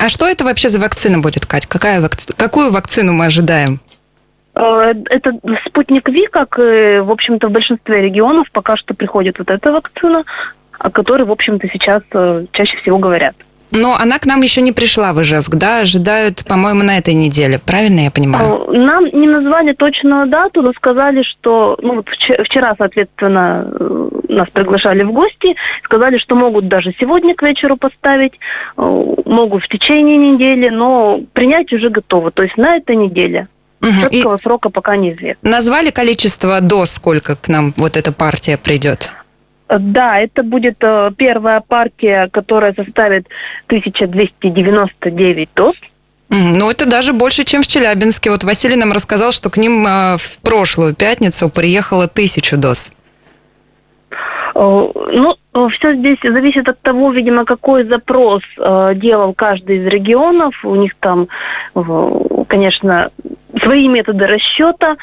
А 0.00 0.08
что 0.08 0.26
это 0.26 0.44
вообще 0.44 0.68
за 0.68 0.80
вакцина 0.80 1.20
будет, 1.20 1.46
Кать? 1.46 1.66
Какая 1.66 2.00
вакци... 2.00 2.32
Какую 2.36 2.72
вакцину 2.72 3.12
мы 3.12 3.26
ожидаем? 3.26 3.80
Э, 4.58 4.92
это 5.08 5.38
спутник 5.66 6.08
Ви, 6.08 6.26
как, 6.26 6.58
в 6.58 7.10
общем-то, 7.10 7.48
в 7.48 7.52
большинстве 7.52 8.02
регионов 8.02 8.48
пока 8.52 8.76
что 8.76 8.92
приходит 8.92 9.38
вот 9.38 9.50
эта 9.50 9.70
вакцина, 9.70 10.24
о 10.78 10.90
которой, 10.90 11.24
в 11.24 11.30
общем-то, 11.30 11.68
сейчас 11.72 12.02
э, 12.12 12.46
чаще 12.52 12.76
всего 12.78 12.98
говорят. 12.98 13.36
Но 13.70 13.94
она 14.00 14.18
к 14.18 14.24
нам 14.26 14.40
еще 14.40 14.62
не 14.62 14.72
пришла 14.72 15.12
в 15.12 15.20
Ижевск, 15.20 15.54
да? 15.54 15.80
Ожидают, 15.80 16.42
по-моему, 16.44 16.82
на 16.82 16.96
этой 16.96 17.12
неделе. 17.12 17.60
Правильно 17.64 18.00
я 18.00 18.10
понимаю? 18.10 18.64
Э, 18.66 18.72
нам 18.72 19.04
не 19.04 19.28
назвали 19.28 19.74
точную 19.74 20.26
дату, 20.26 20.62
но 20.62 20.72
сказали, 20.72 21.22
что... 21.22 21.78
Ну, 21.80 21.96
вот 21.96 22.08
вчера, 22.08 22.74
соответственно, 22.76 23.68
нас 24.28 24.48
приглашали 24.50 25.04
в 25.04 25.12
гости. 25.12 25.54
Сказали, 25.84 26.18
что 26.18 26.34
могут 26.34 26.66
даже 26.66 26.94
сегодня 26.98 27.34
к 27.36 27.42
вечеру 27.42 27.76
поставить, 27.76 28.32
могут 28.76 29.62
в 29.62 29.68
течение 29.68 30.16
недели, 30.16 30.68
но 30.68 31.20
принять 31.32 31.72
уже 31.72 31.90
готово. 31.90 32.30
То 32.32 32.42
есть 32.42 32.56
на 32.56 32.76
этой 32.76 32.96
неделе. 32.96 33.48
Угу. 33.80 34.10
Четкого 34.10 34.36
И 34.36 34.40
срока 34.40 34.70
пока 34.70 34.96
неизвестно. 34.96 35.48
Назвали 35.48 35.90
количество 35.90 36.60
доз, 36.60 36.90
сколько 36.90 37.36
к 37.36 37.48
нам 37.48 37.72
вот 37.76 37.96
эта 37.96 38.12
партия 38.12 38.56
придет? 38.56 39.12
Да, 39.68 40.18
это 40.18 40.42
будет 40.42 40.76
э, 40.80 41.10
первая 41.16 41.60
партия, 41.60 42.28
которая 42.32 42.72
составит 42.72 43.26
1299 43.66 45.48
доз. 45.54 45.76
Ну, 46.30 46.70
это 46.70 46.86
даже 46.86 47.12
больше, 47.12 47.44
чем 47.44 47.62
в 47.62 47.66
Челябинске. 47.66 48.30
Вот 48.30 48.44
Василий 48.44 48.76
нам 48.76 48.92
рассказал, 48.92 49.32
что 49.32 49.50
к 49.50 49.58
ним 49.58 49.86
э, 49.86 50.16
в 50.16 50.40
прошлую 50.40 50.94
пятницу 50.94 51.50
приехало 51.50 52.08
тысячу 52.08 52.56
доз. 52.56 52.90
Э, 54.10 54.86
ну, 55.12 55.36
все 55.70 55.94
здесь 55.94 56.18
зависит 56.22 56.66
от 56.68 56.80
того, 56.80 57.12
видимо, 57.12 57.44
какой 57.44 57.84
запрос 57.84 58.42
делал 58.56 59.34
каждый 59.34 59.78
из 59.78 59.86
регионов. 59.86 60.54
У 60.64 60.76
них 60.76 60.94
там, 61.00 61.26
конечно, 62.48 63.10
свои 63.62 63.86
методы 63.88 64.26
расчета. 64.26 64.96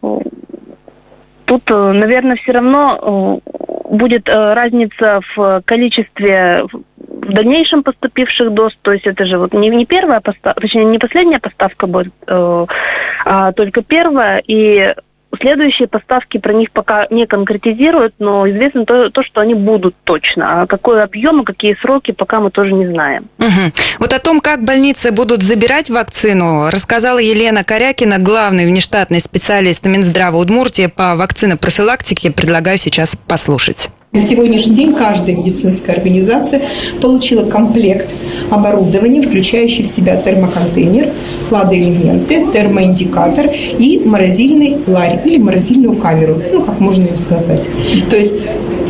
Тут, 0.00 1.68
наверное, 1.68 2.36
все 2.36 2.52
равно 2.52 3.40
будет 3.86 4.28
разница 4.28 5.20
в 5.34 5.62
количестве 5.64 6.64
в 6.96 7.32
дальнейшем 7.32 7.82
поступивших 7.82 8.52
доз, 8.52 8.72
то 8.82 8.92
есть 8.92 9.06
это 9.06 9.26
же 9.26 9.38
вот 9.38 9.52
не, 9.52 9.68
не 9.68 9.84
первая 9.84 10.20
поставка, 10.20 10.60
точнее 10.60 10.84
не 10.84 10.98
последняя 10.98 11.38
поставка 11.38 11.86
будет, 11.86 12.14
а 12.26 13.52
только 13.52 13.82
первая, 13.82 14.42
и 14.46 14.94
Следующие 15.40 15.88
поставки 15.88 16.38
про 16.38 16.52
них 16.52 16.70
пока 16.70 17.06
не 17.10 17.26
конкретизируют, 17.26 18.14
но 18.18 18.48
известно 18.50 18.84
то, 18.84 19.08
то 19.10 19.22
что 19.22 19.40
они 19.40 19.54
будут 19.54 19.94
точно. 20.04 20.62
А 20.62 20.66
какой 20.66 21.02
объем 21.02 21.40
и 21.42 21.44
какие 21.44 21.76
сроки, 21.80 22.10
пока 22.10 22.40
мы 22.40 22.50
тоже 22.50 22.72
не 22.72 22.86
знаем. 22.86 23.26
Угу. 23.38 23.72
Вот 24.00 24.12
о 24.12 24.18
том, 24.18 24.40
как 24.40 24.64
больницы 24.64 25.12
будут 25.12 25.42
забирать 25.42 25.88
вакцину, 25.88 26.68
рассказала 26.70 27.18
Елена 27.18 27.64
Корякина, 27.64 28.18
главный 28.18 28.66
внештатный 28.66 29.20
специалист 29.20 29.86
Минздрава 29.86 30.36
Удмуртии 30.36 30.86
по 30.86 31.16
вакцинопрофилактике. 31.16 32.30
Предлагаю 32.30 32.76
сейчас 32.76 33.16
послушать. 33.16 33.90
На 34.12 34.20
сегодняшний 34.20 34.74
день 34.74 34.92
каждая 34.92 35.36
медицинская 35.36 35.94
организация 35.94 36.60
получила 37.00 37.48
комплект 37.48 38.08
оборудования, 38.50 39.22
включающий 39.22 39.84
в 39.84 39.86
себя 39.86 40.16
термоконтейнер, 40.16 41.08
хладоэлементы, 41.48 42.48
термоиндикатор 42.52 43.46
и 43.78 44.02
морозильный 44.04 44.78
ларь 44.88 45.20
или 45.24 45.38
морозильную 45.38 45.94
камеру, 45.94 46.42
ну, 46.52 46.64
как 46.64 46.80
можно 46.80 47.02
ее 47.02 47.12
назвать. 47.30 47.68
То 48.10 48.16
есть 48.16 48.34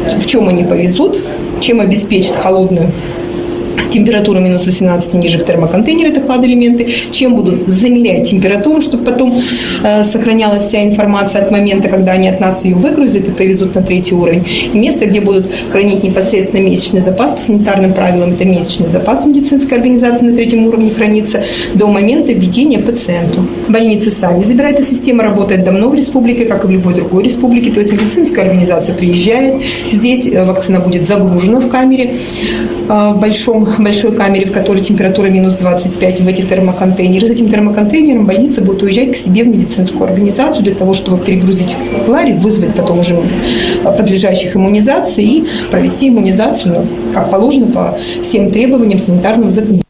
в 0.09 0.27
чем 0.27 0.49
они 0.49 0.65
повезут, 0.65 1.21
чем 1.61 1.81
обеспечат 1.81 2.37
холодную 2.37 2.91
температура 3.91 4.39
минус 4.39 4.67
18 4.67 5.15
ниже 5.15 5.39
в 5.39 5.45
термоконтейнере, 5.45 6.11
это 6.11 6.21
хладэлементы, 6.21 6.87
чем 7.11 7.35
будут 7.35 7.67
замерять 7.69 8.29
температуру, 8.29 8.81
чтобы 8.81 9.05
потом 9.05 9.33
э, 9.83 10.05
сохранялась 10.05 10.67
вся 10.67 10.85
информация 10.85 11.43
от 11.43 11.51
момента, 11.51 11.89
когда 11.89 12.13
они 12.13 12.29
от 12.29 12.41
нас 12.41 12.65
ее 12.65 12.75
выгрузят 12.75 13.29
и 13.29 13.31
повезут 13.31 13.75
на 13.75 13.83
третий 13.83 14.15
уровень. 14.15 14.45
И 14.73 14.79
место, 14.79 15.07
где 15.07 15.21
будут 15.21 15.47
хранить 15.71 16.03
непосредственно 16.03 16.63
месячный 16.63 17.01
запас 17.01 17.35
по 17.35 17.41
санитарным 17.41 17.93
правилам, 17.93 18.33
это 18.33 18.45
месячный 18.45 18.89
запас 18.89 19.25
в 19.25 19.29
медицинской 19.29 19.79
организации 19.79 20.27
на 20.27 20.37
третьем 20.37 20.67
уровне 20.67 20.91
хранится 20.91 21.43
до 21.75 21.87
момента 21.89 22.33
введения 22.33 22.79
пациенту. 22.79 23.47
Больницы 23.69 24.11
сами 24.11 24.43
забирают, 24.43 24.81
эта 24.81 24.89
система 24.89 25.25
работает 25.25 25.65
давно 25.65 25.89
в 25.89 25.95
республике, 25.95 26.45
как 26.45 26.65
и 26.65 26.67
в 26.67 26.71
любой 26.71 26.95
другой 26.95 27.25
республике, 27.25 27.71
то 27.71 27.81
есть 27.81 27.93
медицинская 27.93 28.45
организация 28.47 28.95
приезжает, 28.95 29.63
здесь 29.93 30.27
э, 30.27 30.45
вакцина 30.45 30.81
будет 30.81 31.07
загружена 31.07 31.61
в 31.61 31.69
камере 31.69 32.15
э, 32.89 33.13
в 33.15 33.21
большом 33.21 33.69
большой 33.79 34.12
камере, 34.12 34.47
в 34.47 34.53
которой 34.53 34.81
температура 34.81 35.29
минус 35.29 35.57
25, 35.57 36.21
в 36.21 36.29
эти 36.29 36.43
термоконтейнеры. 36.43 37.27
С 37.27 37.31
этим 37.31 37.49
термоконтейнером 37.49 38.27
больница 38.27 38.62
будет 38.62 38.83
уезжать 38.83 39.12
к 39.12 39.17
себе 39.17 39.45
в 39.45 39.49
медицинскую 39.49 40.05
организацию 40.05 40.65
для 40.65 40.75
того, 40.75 40.95
чтобы 40.95 41.25
перегрузить 41.25 41.77
ларь, 42.07 42.35
вызвать 42.35 42.75
потом 42.75 43.00
уже 43.00 43.17
подлежащих 43.85 44.57
иммунизации 44.57 45.25
и 45.25 45.45
провести 45.71 46.09
иммунизацию, 46.09 46.75
ну, 46.75 47.12
как 47.12 47.31
положено, 47.31 47.67
по 47.67 47.99
всем 48.23 48.50
требованиям 48.50 48.99
санитарного 48.99 49.50
законодательства. 49.50 49.90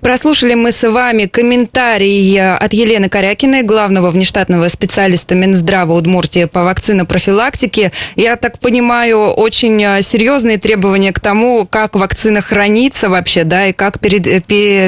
Прослушали 0.00 0.54
мы 0.54 0.72
с 0.72 0.88
вами 0.88 1.24
комментарий 1.24 2.40
от 2.56 2.72
Елены 2.72 3.08
Корякиной, 3.08 3.62
главного 3.62 4.10
внештатного 4.10 4.68
специалиста 4.68 5.34
Минздрава 5.34 5.92
Удмуртии 5.92 6.44
по 6.44 6.64
вакцинопрофилактике. 6.64 7.92
Я 8.14 8.36
так 8.36 8.58
понимаю, 8.60 9.30
очень 9.30 9.82
э, 9.82 10.02
серьезные 10.02 10.58
требования 10.58 11.12
к 11.12 11.20
тому, 11.20 11.66
как 11.68 11.96
вакцина 11.96 12.40
хранится 12.40 13.08
вообще, 13.08 13.44
да, 13.44 13.66
и 13.66 13.72
как 13.72 13.98
перед, 13.98 14.26
э, 14.26 14.40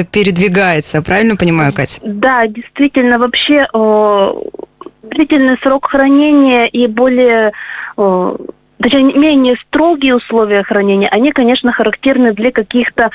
передвигается. 0.05 1.01
Правильно 1.01 1.35
понимаю, 1.35 1.73
Катя? 1.73 1.99
Да, 2.03 2.47
действительно, 2.47 3.19
вообще 3.19 3.67
длительный 5.03 5.57
срок 5.61 5.87
хранения 5.87 6.65
и 6.65 6.87
более 6.87 7.51
точнее, 8.81 9.13
менее 9.13 9.55
строгие 9.67 10.15
условия 10.15 10.63
хранения, 10.63 11.09
они, 11.09 11.31
конечно, 11.31 11.71
характерны 11.71 12.33
для 12.33 12.51
каких-то 12.51 13.11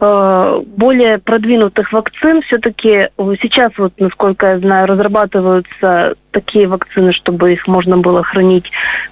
э, 0.00 0.62
более 0.66 1.18
продвинутых 1.18 1.92
вакцин. 1.92 2.42
Все-таки 2.42 2.88
э, 2.88 3.34
сейчас, 3.40 3.72
вот, 3.78 3.94
насколько 3.98 4.46
я 4.46 4.58
знаю, 4.58 4.86
разрабатываются 4.86 6.16
такие 6.32 6.66
вакцины, 6.66 7.12
чтобы 7.12 7.52
их 7.52 7.68
можно 7.68 7.98
было 7.98 8.22
хранить 8.22 8.70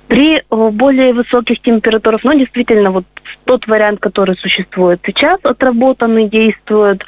при 0.08 0.38
э, 0.38 0.42
более 0.48 1.12
высоких 1.12 1.60
температурах. 1.60 2.24
Но 2.24 2.32
действительно, 2.32 2.90
вот 2.90 3.04
тот 3.44 3.66
вариант, 3.66 4.00
который 4.00 4.36
существует 4.36 5.00
сейчас, 5.06 5.38
отработанный, 5.44 6.28
действует, 6.28 7.04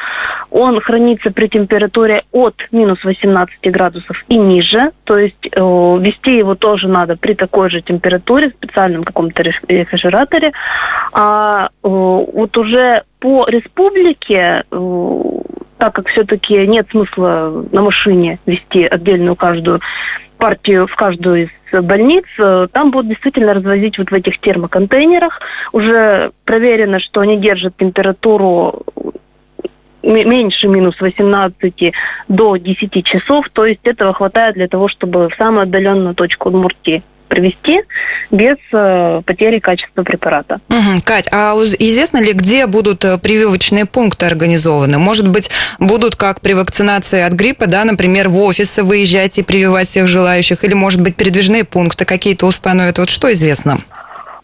он 0.50 0.80
хранится 0.80 1.30
при 1.30 1.48
температуре 1.48 2.24
от 2.30 2.54
минус 2.70 3.02
18 3.02 3.60
градусов 3.72 4.24
и 4.28 4.36
ниже. 4.36 4.92
То 5.04 5.18
есть 5.18 5.48
э, 5.50 5.60
вести 5.60 6.36
его 6.36 6.54
тоже 6.54 6.88
надо 6.88 7.16
при 7.16 7.34
такой 7.34 7.70
же 7.70 7.80
температуре, 7.80 8.50
в 8.50 8.54
специальном 8.54 9.02
каком-то 9.02 9.42
рефрижераторе. 9.42 10.52
А 11.12 11.66
э, 11.66 11.68
вот 11.82 12.56
уже 12.56 13.02
по 13.18 13.46
республике 13.48 14.64
э, 14.70 15.41
так 15.82 15.96
как 15.96 16.06
все-таки 16.06 16.64
нет 16.64 16.86
смысла 16.92 17.64
на 17.72 17.82
машине 17.82 18.38
вести 18.46 18.84
отдельную 18.84 19.34
каждую 19.34 19.80
партию 20.38 20.86
в 20.86 20.94
каждую 20.94 21.48
из 21.48 21.82
больниц, 21.82 22.24
э, 22.38 22.68
там 22.70 22.92
будут 22.92 23.08
действительно 23.08 23.52
развозить 23.52 23.98
вот 23.98 24.12
в 24.12 24.14
этих 24.14 24.38
термоконтейнерах. 24.38 25.40
Уже 25.72 26.30
проверено, 26.44 27.00
что 27.00 27.22
они 27.22 27.36
держат 27.36 27.76
температуру 27.76 28.84
меньше 30.04 30.68
минус 30.68 31.00
18 31.00 31.92
до 32.28 32.56
10 32.56 33.04
часов, 33.04 33.48
то 33.52 33.66
есть 33.66 33.80
этого 33.82 34.14
хватает 34.14 34.54
для 34.54 34.68
того, 34.68 34.86
чтобы 34.86 35.30
в 35.30 35.34
самую 35.34 35.64
отдаленную 35.64 36.14
точку 36.14 36.50
Удмуртии 36.50 37.02
провести 37.28 37.80
без 38.30 38.56
э, 38.72 39.22
потери 39.24 39.58
качества 39.58 40.02
препарата. 40.02 40.60
Угу. 40.68 41.02
Кать, 41.04 41.28
а 41.32 41.54
известно 41.54 42.22
ли, 42.22 42.32
где 42.32 42.66
будут 42.66 43.04
э, 43.04 43.18
прививочные 43.18 43.86
пункты 43.86 44.26
организованы? 44.26 44.98
Может 44.98 45.28
быть, 45.28 45.50
будут 45.78 46.16
как 46.16 46.40
при 46.40 46.52
вакцинации 46.52 47.22
от 47.22 47.32
гриппа, 47.32 47.66
да, 47.66 47.84
например, 47.84 48.28
в 48.28 48.38
офисы 48.40 48.82
выезжать 48.82 49.38
и 49.38 49.42
прививать 49.42 49.86
всех 49.86 50.08
желающих, 50.08 50.64
или, 50.64 50.74
может 50.74 51.02
быть, 51.02 51.16
передвижные 51.16 51.64
пункты 51.64 52.04
какие-то 52.04 52.46
установят? 52.46 52.98
Вот 52.98 53.08
что 53.08 53.32
известно? 53.32 53.78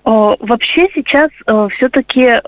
Вообще 0.05 0.89
сейчас 0.95 1.31
э, 1.47 1.69
все-таки 1.77 2.41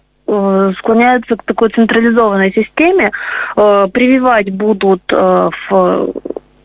склоняются 0.78 1.34
к 1.34 1.42
такой 1.42 1.70
централизованной 1.70 2.52
системе. 2.52 3.10
Прививать 3.56 4.50
будут 4.50 5.02
в 5.10 6.12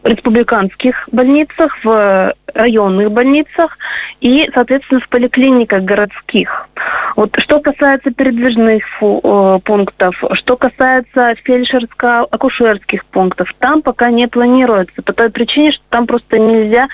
республиканских 0.05 1.09
больницах, 1.11 1.77
в 1.83 2.33
районных 2.53 3.11
больницах 3.11 3.77
и, 4.21 4.49
соответственно, 4.53 5.01
в 5.01 5.09
поликлиниках 5.09 5.83
городских. 5.83 6.69
Вот 7.15 7.35
что 7.39 7.59
касается 7.59 8.11
передвижных 8.11 8.87
фу, 8.87 9.19
э, 9.23 9.59
пунктов, 9.63 10.21
что 10.33 10.57
касается 10.57 11.33
фельдшерско-акушерских 11.45 13.01
пунктов, 13.11 13.53
там 13.59 13.81
пока 13.81 14.09
не 14.09 14.27
планируется, 14.27 15.01
по 15.01 15.13
той 15.13 15.29
причине, 15.29 15.71
что 15.71 15.83
там 15.89 16.07
просто 16.07 16.39
нельзя 16.39 16.85
э, 16.85 16.87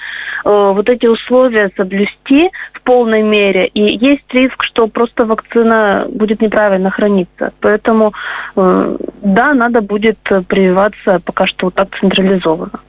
вот 0.46 0.90
эти 0.90 1.06
условия 1.06 1.72
соблюсти 1.76 2.50
в 2.74 2.82
полной 2.82 3.24
мере, 3.24 3.68
и 3.68 3.82
есть 3.82 4.32
риск, 4.34 4.64
что 4.64 4.88
просто 4.88 5.26
вакцина 5.26 6.08
будет 6.10 6.42
неправильно 6.42 6.90
храниться. 6.92 7.54
Поэтому, 7.60 8.14
э, 8.56 8.98
да, 9.22 9.54
надо 9.54 9.82
будет 9.82 10.20
прививаться 10.48 11.20
пока 11.24 11.46
что 11.46 11.68
вот 11.68 11.76
так 11.76 11.90
централизованно. 12.00 12.80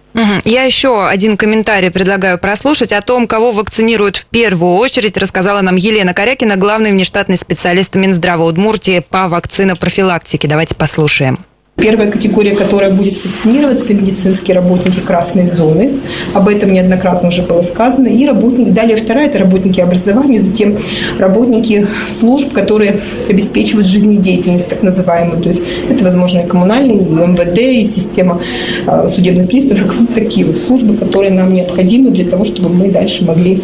Я 0.45 0.63
еще 0.65 1.07
один 1.07 1.37
комментарий 1.37 1.91
предлагаю 1.91 2.39
прослушать 2.39 2.93
о 2.93 3.01
том, 3.01 3.27
кого 3.27 3.53
вакцинируют 3.53 4.17
в 4.17 4.27
первую 4.27 4.77
очередь, 4.77 5.17
рассказала 5.17 5.61
нам 5.61 5.77
Елена 5.77 6.15
Корякина, 6.15 6.57
главный 6.57 6.93
внештатный 6.93 7.37
специалист 7.37 7.95
Минздрава 7.95 8.45
Удмуртии 8.45 9.05
по 9.09 9.29
вакцинопрофилактике. 9.29 10.49
Давайте 10.49 10.75
послушаем. 10.75 11.39
Первая 11.83 12.09
категория, 12.09 12.55
которая 12.55 12.93
будет 12.93 13.15
вакцинироваться, 13.25 13.85
это 13.87 13.95
медицинские 13.95 14.55
работники 14.55 15.01
красной 15.01 15.47
зоны. 15.47 15.91
Об 16.33 16.47
этом 16.47 16.73
неоднократно 16.73 17.29
уже 17.29 17.43
было 17.43 17.63
сказано. 17.63 18.07
И 18.07 18.25
работники, 18.25 18.71
далее 18.71 18.97
вторая, 18.97 19.27
это 19.27 19.41
работники 19.41 19.81
образования, 19.81 20.41
затем 20.41 20.79
работники 21.19 21.89
служб, 22.07 22.53
которые 22.53 23.01
обеспечивают 23.29 23.89
жизнедеятельность, 23.89 24.69
так 24.69 24.85
называемую. 24.85 25.43
То 25.43 25.49
есть 25.49 25.65
это, 25.91 26.05
возможно, 26.05 26.39
и 26.39 26.47
коммунальные, 26.47 26.99
и 26.99 27.01
МВД, 27.01 27.59
и 27.59 27.83
система 27.85 28.41
а, 28.87 29.09
судебных 29.09 29.49
приставов. 29.49 29.83
Вот 29.99 30.15
такие 30.15 30.47
вот 30.47 30.61
службы, 30.61 30.97
которые 30.97 31.33
нам 31.33 31.53
необходимы 31.53 32.13
для 32.13 32.27
того, 32.27 32.45
чтобы 32.45 32.69
мы 32.69 32.91
дальше 32.91 33.25
могли 33.25 33.61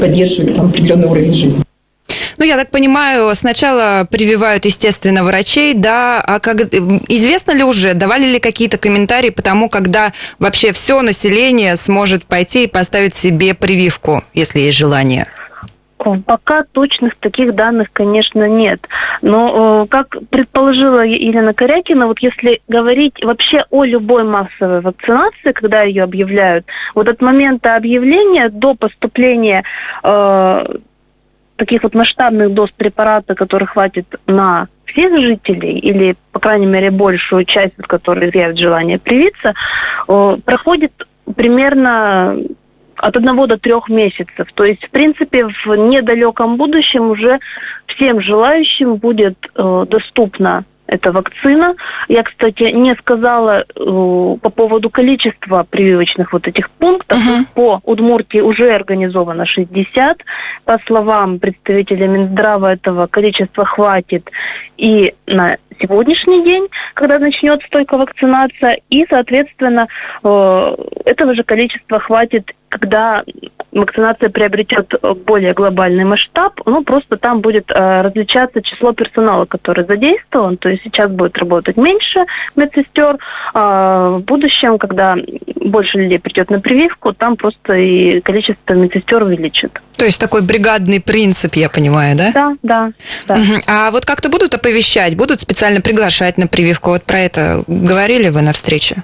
поддерживать 0.00 0.56
там 0.56 0.66
определенный 0.66 1.08
уровень 1.08 1.34
жизни. 1.34 1.62
Ну, 2.42 2.48
я 2.48 2.56
так 2.56 2.72
понимаю, 2.72 3.32
сначала 3.36 4.04
прививают, 4.10 4.64
естественно, 4.64 5.22
врачей, 5.22 5.74
да, 5.74 6.20
а 6.26 6.40
как 6.40 6.56
известно 6.62 7.52
ли 7.52 7.62
уже, 7.62 7.94
давали 7.94 8.24
ли 8.24 8.40
какие-то 8.40 8.78
комментарии 8.78 9.30
по 9.30 9.42
тому, 9.42 9.68
когда 9.68 10.10
вообще 10.40 10.72
все 10.72 11.02
население 11.02 11.76
сможет 11.76 12.26
пойти 12.26 12.64
и 12.64 12.66
поставить 12.66 13.14
себе 13.14 13.54
прививку, 13.54 14.24
если 14.34 14.58
есть 14.58 14.76
желание? 14.76 15.28
Пока 16.26 16.64
точных 16.64 17.14
таких 17.14 17.54
данных, 17.54 17.90
конечно, 17.92 18.48
нет. 18.48 18.88
Но, 19.20 19.84
э, 19.84 19.86
как 19.88 20.16
предположила 20.28 21.06
Елена 21.06 21.54
Корякина, 21.54 22.08
вот 22.08 22.18
если 22.18 22.60
говорить 22.66 23.22
вообще 23.22 23.66
о 23.70 23.84
любой 23.84 24.24
массовой 24.24 24.80
вакцинации, 24.80 25.52
когда 25.52 25.82
ее 25.82 26.02
объявляют, 26.02 26.66
вот 26.96 27.06
от 27.06 27.22
момента 27.22 27.76
объявления 27.76 28.48
до 28.48 28.74
поступления 28.74 29.62
э, 30.02 30.64
таких 31.62 31.84
вот 31.84 31.94
масштабных 31.94 32.52
доз 32.52 32.70
препарата, 32.76 33.36
который 33.36 33.68
хватит 33.68 34.06
на 34.26 34.66
всех 34.84 35.16
жителей, 35.20 35.78
или, 35.78 36.16
по 36.32 36.40
крайней 36.40 36.66
мере, 36.66 36.90
большую 36.90 37.44
часть, 37.44 37.76
которые 37.76 38.30
изъявят 38.30 38.58
желание 38.58 38.98
привиться, 38.98 39.54
проходит 40.06 40.92
примерно 41.36 42.36
от 42.96 43.16
одного 43.16 43.46
до 43.46 43.58
трех 43.58 43.88
месяцев. 43.88 44.48
То 44.54 44.64
есть, 44.64 44.84
в 44.84 44.90
принципе, 44.90 45.46
в 45.46 45.66
недалеком 45.76 46.56
будущем 46.56 47.10
уже 47.10 47.38
всем 47.86 48.20
желающим 48.20 48.96
будет 48.96 49.36
э, 49.54 49.86
доступна 49.88 50.64
это 50.92 51.10
вакцина. 51.10 51.74
Я, 52.08 52.22
кстати, 52.22 52.64
не 52.64 52.94
сказала 52.96 53.60
э, 53.60 53.64
по 53.74 54.50
поводу 54.50 54.90
количества 54.90 55.66
прививочных 55.68 56.32
вот 56.32 56.46
этих 56.46 56.70
пунктов. 56.70 57.18
Мгм. 57.18 57.46
По 57.54 57.80
Удмуртии 57.84 58.40
уже 58.40 58.74
организовано 58.74 59.46
60. 59.46 60.18
По 60.64 60.78
словам 60.86 61.38
представителя 61.38 62.06
Минздрава, 62.08 62.74
этого 62.74 63.06
количества 63.06 63.64
хватит 63.64 64.30
и 64.76 65.14
на 65.26 65.56
сегодняшний 65.80 66.44
день, 66.44 66.68
когда 66.94 67.18
начнет 67.18 67.62
стойка 67.62 67.96
вакцинация, 67.96 68.80
и, 68.90 69.06
соответственно, 69.08 69.88
э, 70.22 70.76
этого 71.06 71.34
же 71.34 71.42
количества 71.42 71.98
хватит, 72.00 72.54
когда 72.72 73.22
вакцинация 73.70 74.30
приобретет 74.30 74.94
более 75.26 75.52
глобальный 75.52 76.04
масштаб, 76.04 76.60
ну, 76.64 76.82
просто 76.82 77.16
там 77.16 77.40
будет 77.40 77.70
э, 77.70 78.02
различаться 78.02 78.62
число 78.62 78.92
персонала, 78.92 79.44
который 79.44 79.84
задействован, 79.84 80.56
то 80.56 80.68
есть 80.68 80.82
сейчас 80.82 81.10
будет 81.10 81.36
работать 81.38 81.76
меньше 81.76 82.24
медсестер, 82.56 83.18
а 83.54 84.10
в 84.10 84.20
будущем, 84.20 84.78
когда 84.78 85.16
больше 85.56 85.98
людей 85.98 86.18
придет 86.18 86.50
на 86.50 86.60
прививку, 86.60 87.12
там 87.12 87.36
просто 87.36 87.74
и 87.74 88.20
количество 88.20 88.74
медсестер 88.74 89.22
увеличит. 89.22 89.80
То 89.96 90.04
есть 90.04 90.20
такой 90.20 90.42
бригадный 90.42 91.00
принцип, 91.00 91.54
я 91.54 91.68
понимаю, 91.68 92.16
да? 92.16 92.30
Да, 92.32 92.56
да, 92.62 92.92
да. 93.26 93.34
Мгм. 93.34 93.60
А 93.66 93.90
вот 93.90 94.04
как-то 94.04 94.28
будут 94.28 94.54
оповещать, 94.54 95.16
будут 95.16 95.40
специально 95.40 95.80
приглашать 95.80 96.38
на 96.38 96.46
прививку? 96.46 96.90
Вот 96.90 97.04
про 97.04 97.20
это 97.20 97.62
говорили 97.66 98.30
вы 98.30 98.42
на 98.42 98.52
встрече? 98.52 99.02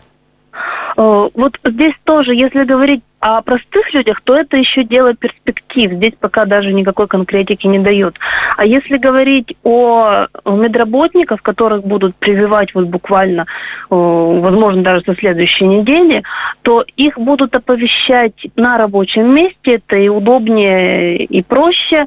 Э, 0.96 1.28
Вот 1.35 1.59
здесь 1.64 1.94
тоже, 2.04 2.35
если 2.35 2.64
говорить 2.64 3.02
о 3.20 3.42
простых 3.42 3.92
людях, 3.94 4.20
то 4.22 4.37
это 4.37 4.57
еще 4.57 4.85
дело 4.85 5.14
перспектив. 5.14 5.92
Здесь 5.92 6.12
пока 6.18 6.44
даже 6.44 6.72
никакой 6.72 7.09
конкретики 7.09 7.66
не 7.66 7.78
дают. 7.78 8.16
А 8.57 8.64
если 8.64 8.96
говорить 8.96 9.57
о 9.64 10.26
медработниках, 10.44 11.42
которых 11.42 11.85
будут 11.85 12.16
прививать 12.16 12.74
вот 12.74 12.87
буквально, 12.87 13.42
э, 13.42 13.94
возможно, 13.94 14.83
даже 14.83 15.04
со 15.04 15.14
следующей 15.14 15.66
недели, 15.66 16.22
то 16.62 16.85
их 16.96 17.18
будут 17.18 17.54
оповещать 17.54 18.35
на 18.57 18.78
рабочем 18.78 19.35
месте. 19.35 19.74
Это 19.74 19.96
и 19.96 20.09
удобнее, 20.09 21.24
и 21.24 21.42
проще. 21.42 22.07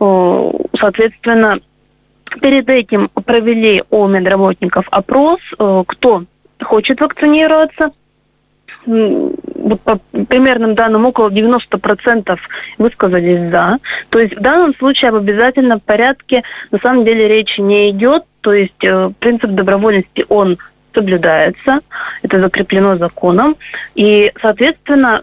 Э, 0.00 0.50
Соответственно, 0.78 1.58
перед 2.40 2.68
этим 2.68 3.08
провели 3.24 3.82
у 3.90 4.06
медработников 4.06 4.86
опрос, 4.90 5.40
э, 5.58 5.84
кто 5.86 6.24
хочет 6.60 7.00
вакцинироваться. 7.00 7.90
Вот 9.68 9.80
по 9.82 9.98
примерным 10.24 10.74
данным 10.74 11.04
около 11.04 11.28
90% 11.30 12.38
высказались 12.78 13.50
«за». 13.50 13.78
То 14.08 14.18
есть 14.18 14.36
в 14.36 14.40
данном 14.40 14.74
случае 14.76 15.10
об 15.10 15.16
обязательном 15.16 15.80
порядке 15.80 16.42
на 16.70 16.78
самом 16.78 17.04
деле 17.04 17.28
речи 17.28 17.60
не 17.60 17.90
идет. 17.90 18.24
То 18.40 18.52
есть 18.54 18.82
э, 18.82 19.10
принцип 19.18 19.50
добровольности, 19.50 20.24
он 20.28 20.58
соблюдается, 20.94 21.80
это 22.22 22.40
закреплено 22.40 22.96
законом. 22.96 23.56
И, 23.94 24.32
соответственно, 24.40 25.22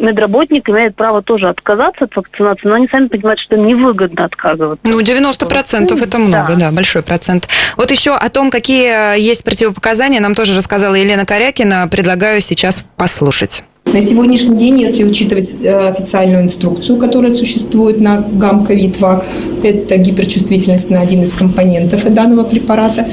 медработник 0.00 0.68
имеет 0.68 0.96
право 0.96 1.22
тоже 1.22 1.48
отказаться 1.48 2.04
от 2.04 2.16
вакцинации, 2.16 2.68
но 2.68 2.74
они 2.74 2.88
сами 2.88 3.08
понимают, 3.08 3.40
что 3.40 3.56
им 3.56 3.66
невыгодно 3.66 4.24
отказываться. 4.24 4.84
Ну, 4.84 5.00
90% 5.00 6.02
это 6.02 6.18
много, 6.18 6.54
да. 6.54 6.70
Да. 6.70 6.72
большой 6.72 7.02
процент. 7.02 7.48
Вот 7.76 7.90
еще 7.90 8.14
о 8.14 8.28
том, 8.28 8.50
какие 8.50 9.18
есть 9.18 9.44
противопоказания, 9.44 10.20
нам 10.20 10.34
тоже 10.34 10.56
рассказала 10.56 10.94
Елена 10.94 11.26
Корякина. 11.26 11.88
Предлагаю 11.88 12.40
сейчас 12.40 12.86
послушать. 12.96 13.64
На 13.92 14.02
сегодняшний 14.02 14.56
день, 14.56 14.80
если 14.80 15.02
учитывать 15.02 15.56
э, 15.62 15.88
официальную 15.88 16.44
инструкцию, 16.44 16.96
которая 16.96 17.32
существует 17.32 18.00
на 18.00 18.24
гам-ковид-вак, 18.34 19.24
это 19.64 19.96
гиперчувствительность 19.96 20.90
на 20.90 21.00
один 21.00 21.24
из 21.24 21.34
компонентов 21.34 22.08
данного 22.14 22.44
препарата. 22.44 23.04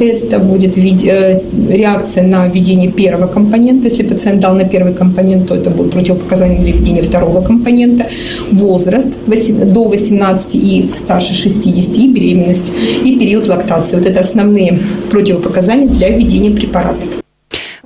Это 0.00 0.40
будет 0.40 0.76
э, 0.76 1.42
реакция 1.70 2.24
на 2.24 2.48
введение 2.48 2.90
первого 2.90 3.28
компонента. 3.28 3.86
Если 3.86 4.02
пациент 4.02 4.40
дал 4.40 4.56
на 4.56 4.64
первый 4.64 4.94
компонент, 4.94 5.46
то 5.46 5.54
это 5.54 5.70
будет 5.70 5.92
противопоказание 5.92 6.58
для 6.58 6.72
введения 6.72 7.02
второго 7.02 7.40
компонента. 7.42 8.06
Возраст 8.50 9.12
до 9.26 9.84
18 9.84 10.54
и 10.56 10.90
старше 10.92 11.34
60 11.34 11.98
и 11.98 12.12
беременность 12.12 12.72
и 13.04 13.16
период 13.16 13.46
лактации. 13.46 13.96
Вот 13.96 14.06
это 14.06 14.18
основные 14.18 14.76
противопоказания 15.08 15.86
для 15.86 16.08
введения 16.08 16.50
препаратов. 16.50 17.25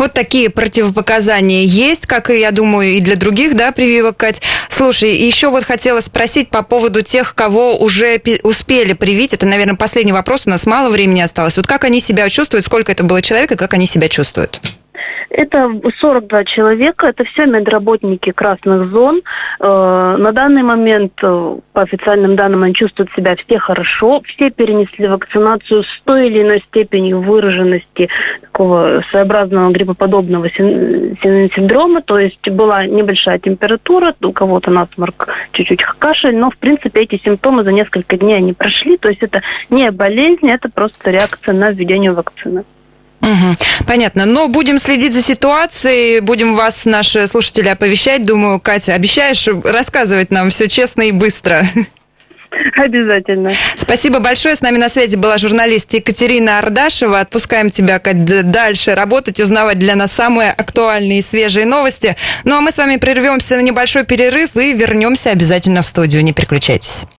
Вот 0.01 0.15
такие 0.15 0.49
противопоказания 0.49 1.67
есть, 1.67 2.07
как 2.07 2.31
и, 2.31 2.41
я 2.41 2.53
думаю, 2.53 2.93
и 2.93 3.01
для 3.01 3.17
других, 3.17 3.55
да, 3.55 3.71
прививок, 3.71 4.17
Кать. 4.17 4.41
Слушай, 4.71 5.15
еще 5.15 5.51
вот 5.51 5.65
хотела 5.65 6.01
спросить 6.01 6.49
по 6.49 6.63
поводу 6.63 7.03
тех, 7.03 7.35
кого 7.35 7.77
уже 7.77 8.19
успели 8.43 8.95
привить. 8.95 9.35
Это, 9.35 9.45
наверное, 9.45 9.77
последний 9.77 10.13
вопрос, 10.13 10.47
у 10.47 10.51
нас 10.51 10.65
мало 10.65 10.89
времени 10.89 11.21
осталось. 11.21 11.59
Вот 11.59 11.67
как 11.67 11.85
они 11.85 12.01
себя 12.01 12.31
чувствуют, 12.31 12.65
сколько 12.65 12.91
это 12.91 13.05
было 13.05 13.21
человек 13.21 13.53
и 13.53 13.57
как 13.57 13.75
они 13.75 13.87
себя 13.87 14.09
чувствуют? 14.09 14.63
Это 15.31 15.71
42 16.01 16.45
человека, 16.45 17.07
это 17.07 17.25
все 17.25 17.47
медработники 17.47 18.31
красных 18.33 18.91
зон. 18.91 19.23
Э, 19.61 20.17
На 20.19 20.33
данный 20.33 20.63
момент, 20.63 21.13
э, 21.23 21.57
по 21.73 21.83
официальным 21.83 22.37
данным, 22.37 22.63
они 22.65 22.75
чувствуют 22.75 23.11
себя 23.13 23.37
все 23.37 23.59
хорошо, 23.59 24.21
все 24.27 24.51
перенесли 24.51 25.07
вакцинацию 25.07 25.85
с 25.85 26.03
той 26.05 26.27
или 26.29 26.43
иной 26.43 26.65
степенью 26.69 27.21
выраженности 27.21 28.09
такого 28.43 29.03
своеобразного 29.11 29.71
гриппоподобного 29.71 30.51
син- 30.51 31.17
син- 31.23 31.51
синдрома, 31.55 32.03
то 32.03 32.19
есть 32.19 32.49
была 32.51 32.87
небольшая 32.87 33.39
температура, 33.39 34.15
у 34.23 34.33
кого-то 34.33 34.71
насморк, 34.71 35.29
чуть-чуть 35.53 35.83
кашель, 35.99 36.37
но 36.37 36.51
в 36.51 36.57
принципе 36.57 37.03
эти 37.03 37.21
симптомы 37.25 37.65
за 37.65 37.73
несколько 37.73 38.17
дней 38.17 38.37
они 38.37 38.53
прошли, 38.53 38.97
то 38.97 39.09
есть 39.09 39.23
это 39.23 39.43
не 39.71 39.91
болезнь, 39.91 40.49
это 40.51 40.69
просто 40.69 41.11
реакция 41.11 41.55
на 41.55 41.71
введение 41.71 42.13
вакцины. 42.13 42.65
Мгм. 43.31 43.57
Понятно. 43.87 44.27
Но 44.27 44.49
будем 44.49 44.79
следить 44.79 45.15
за 45.15 45.23
ситуацией, 45.23 46.21
будем 46.21 46.57
вас, 46.57 46.85
наши 46.85 47.27
слушатели, 47.29 47.69
оповещать. 47.69 48.25
Думаю, 48.25 48.61
Катя, 48.61 48.95
обещаешь 48.95 49.47
рассказывать 49.65 50.31
нам 50.31 50.51
все 50.51 50.69
честно 50.69 51.03
и 51.03 51.13
быстро. 51.13 51.65
Обязательно. 52.77 53.53
Спасибо 53.77 54.19
большое. 54.19 54.57
С 54.57 54.61
нами 54.61 54.77
на 54.77 54.89
связи 54.89 55.15
была 55.15 55.39
журналист 55.39 55.93
Екатерина 55.95 56.59
Ардашева. 56.59 57.21
Отпускаем 57.21 57.71
тебя, 57.71 58.01
Кать, 58.01 58.25
дальше 58.51 58.97
работать, 58.97 59.41
узнавать 59.41 59.79
для 59.79 59.95
нас 59.95 60.11
самые 60.13 60.51
актуальные 60.51 61.21
и 61.21 61.23
свежие 61.23 61.65
новости. 61.65 62.17
Ну 62.43 62.57
а 62.57 62.61
мы 62.61 62.73
с 62.73 62.79
вами 62.79 62.97
прервемся 62.97 63.57
на 63.57 63.61
небольшой 63.61 64.05
перерыв 64.05 64.57
и 64.57 64.73
вернемся 64.73 65.31
обязательно 65.31 65.83
в 65.83 65.87
студию. 65.87 66.25
Не 66.25 66.33
переключайтесь. 66.33 67.05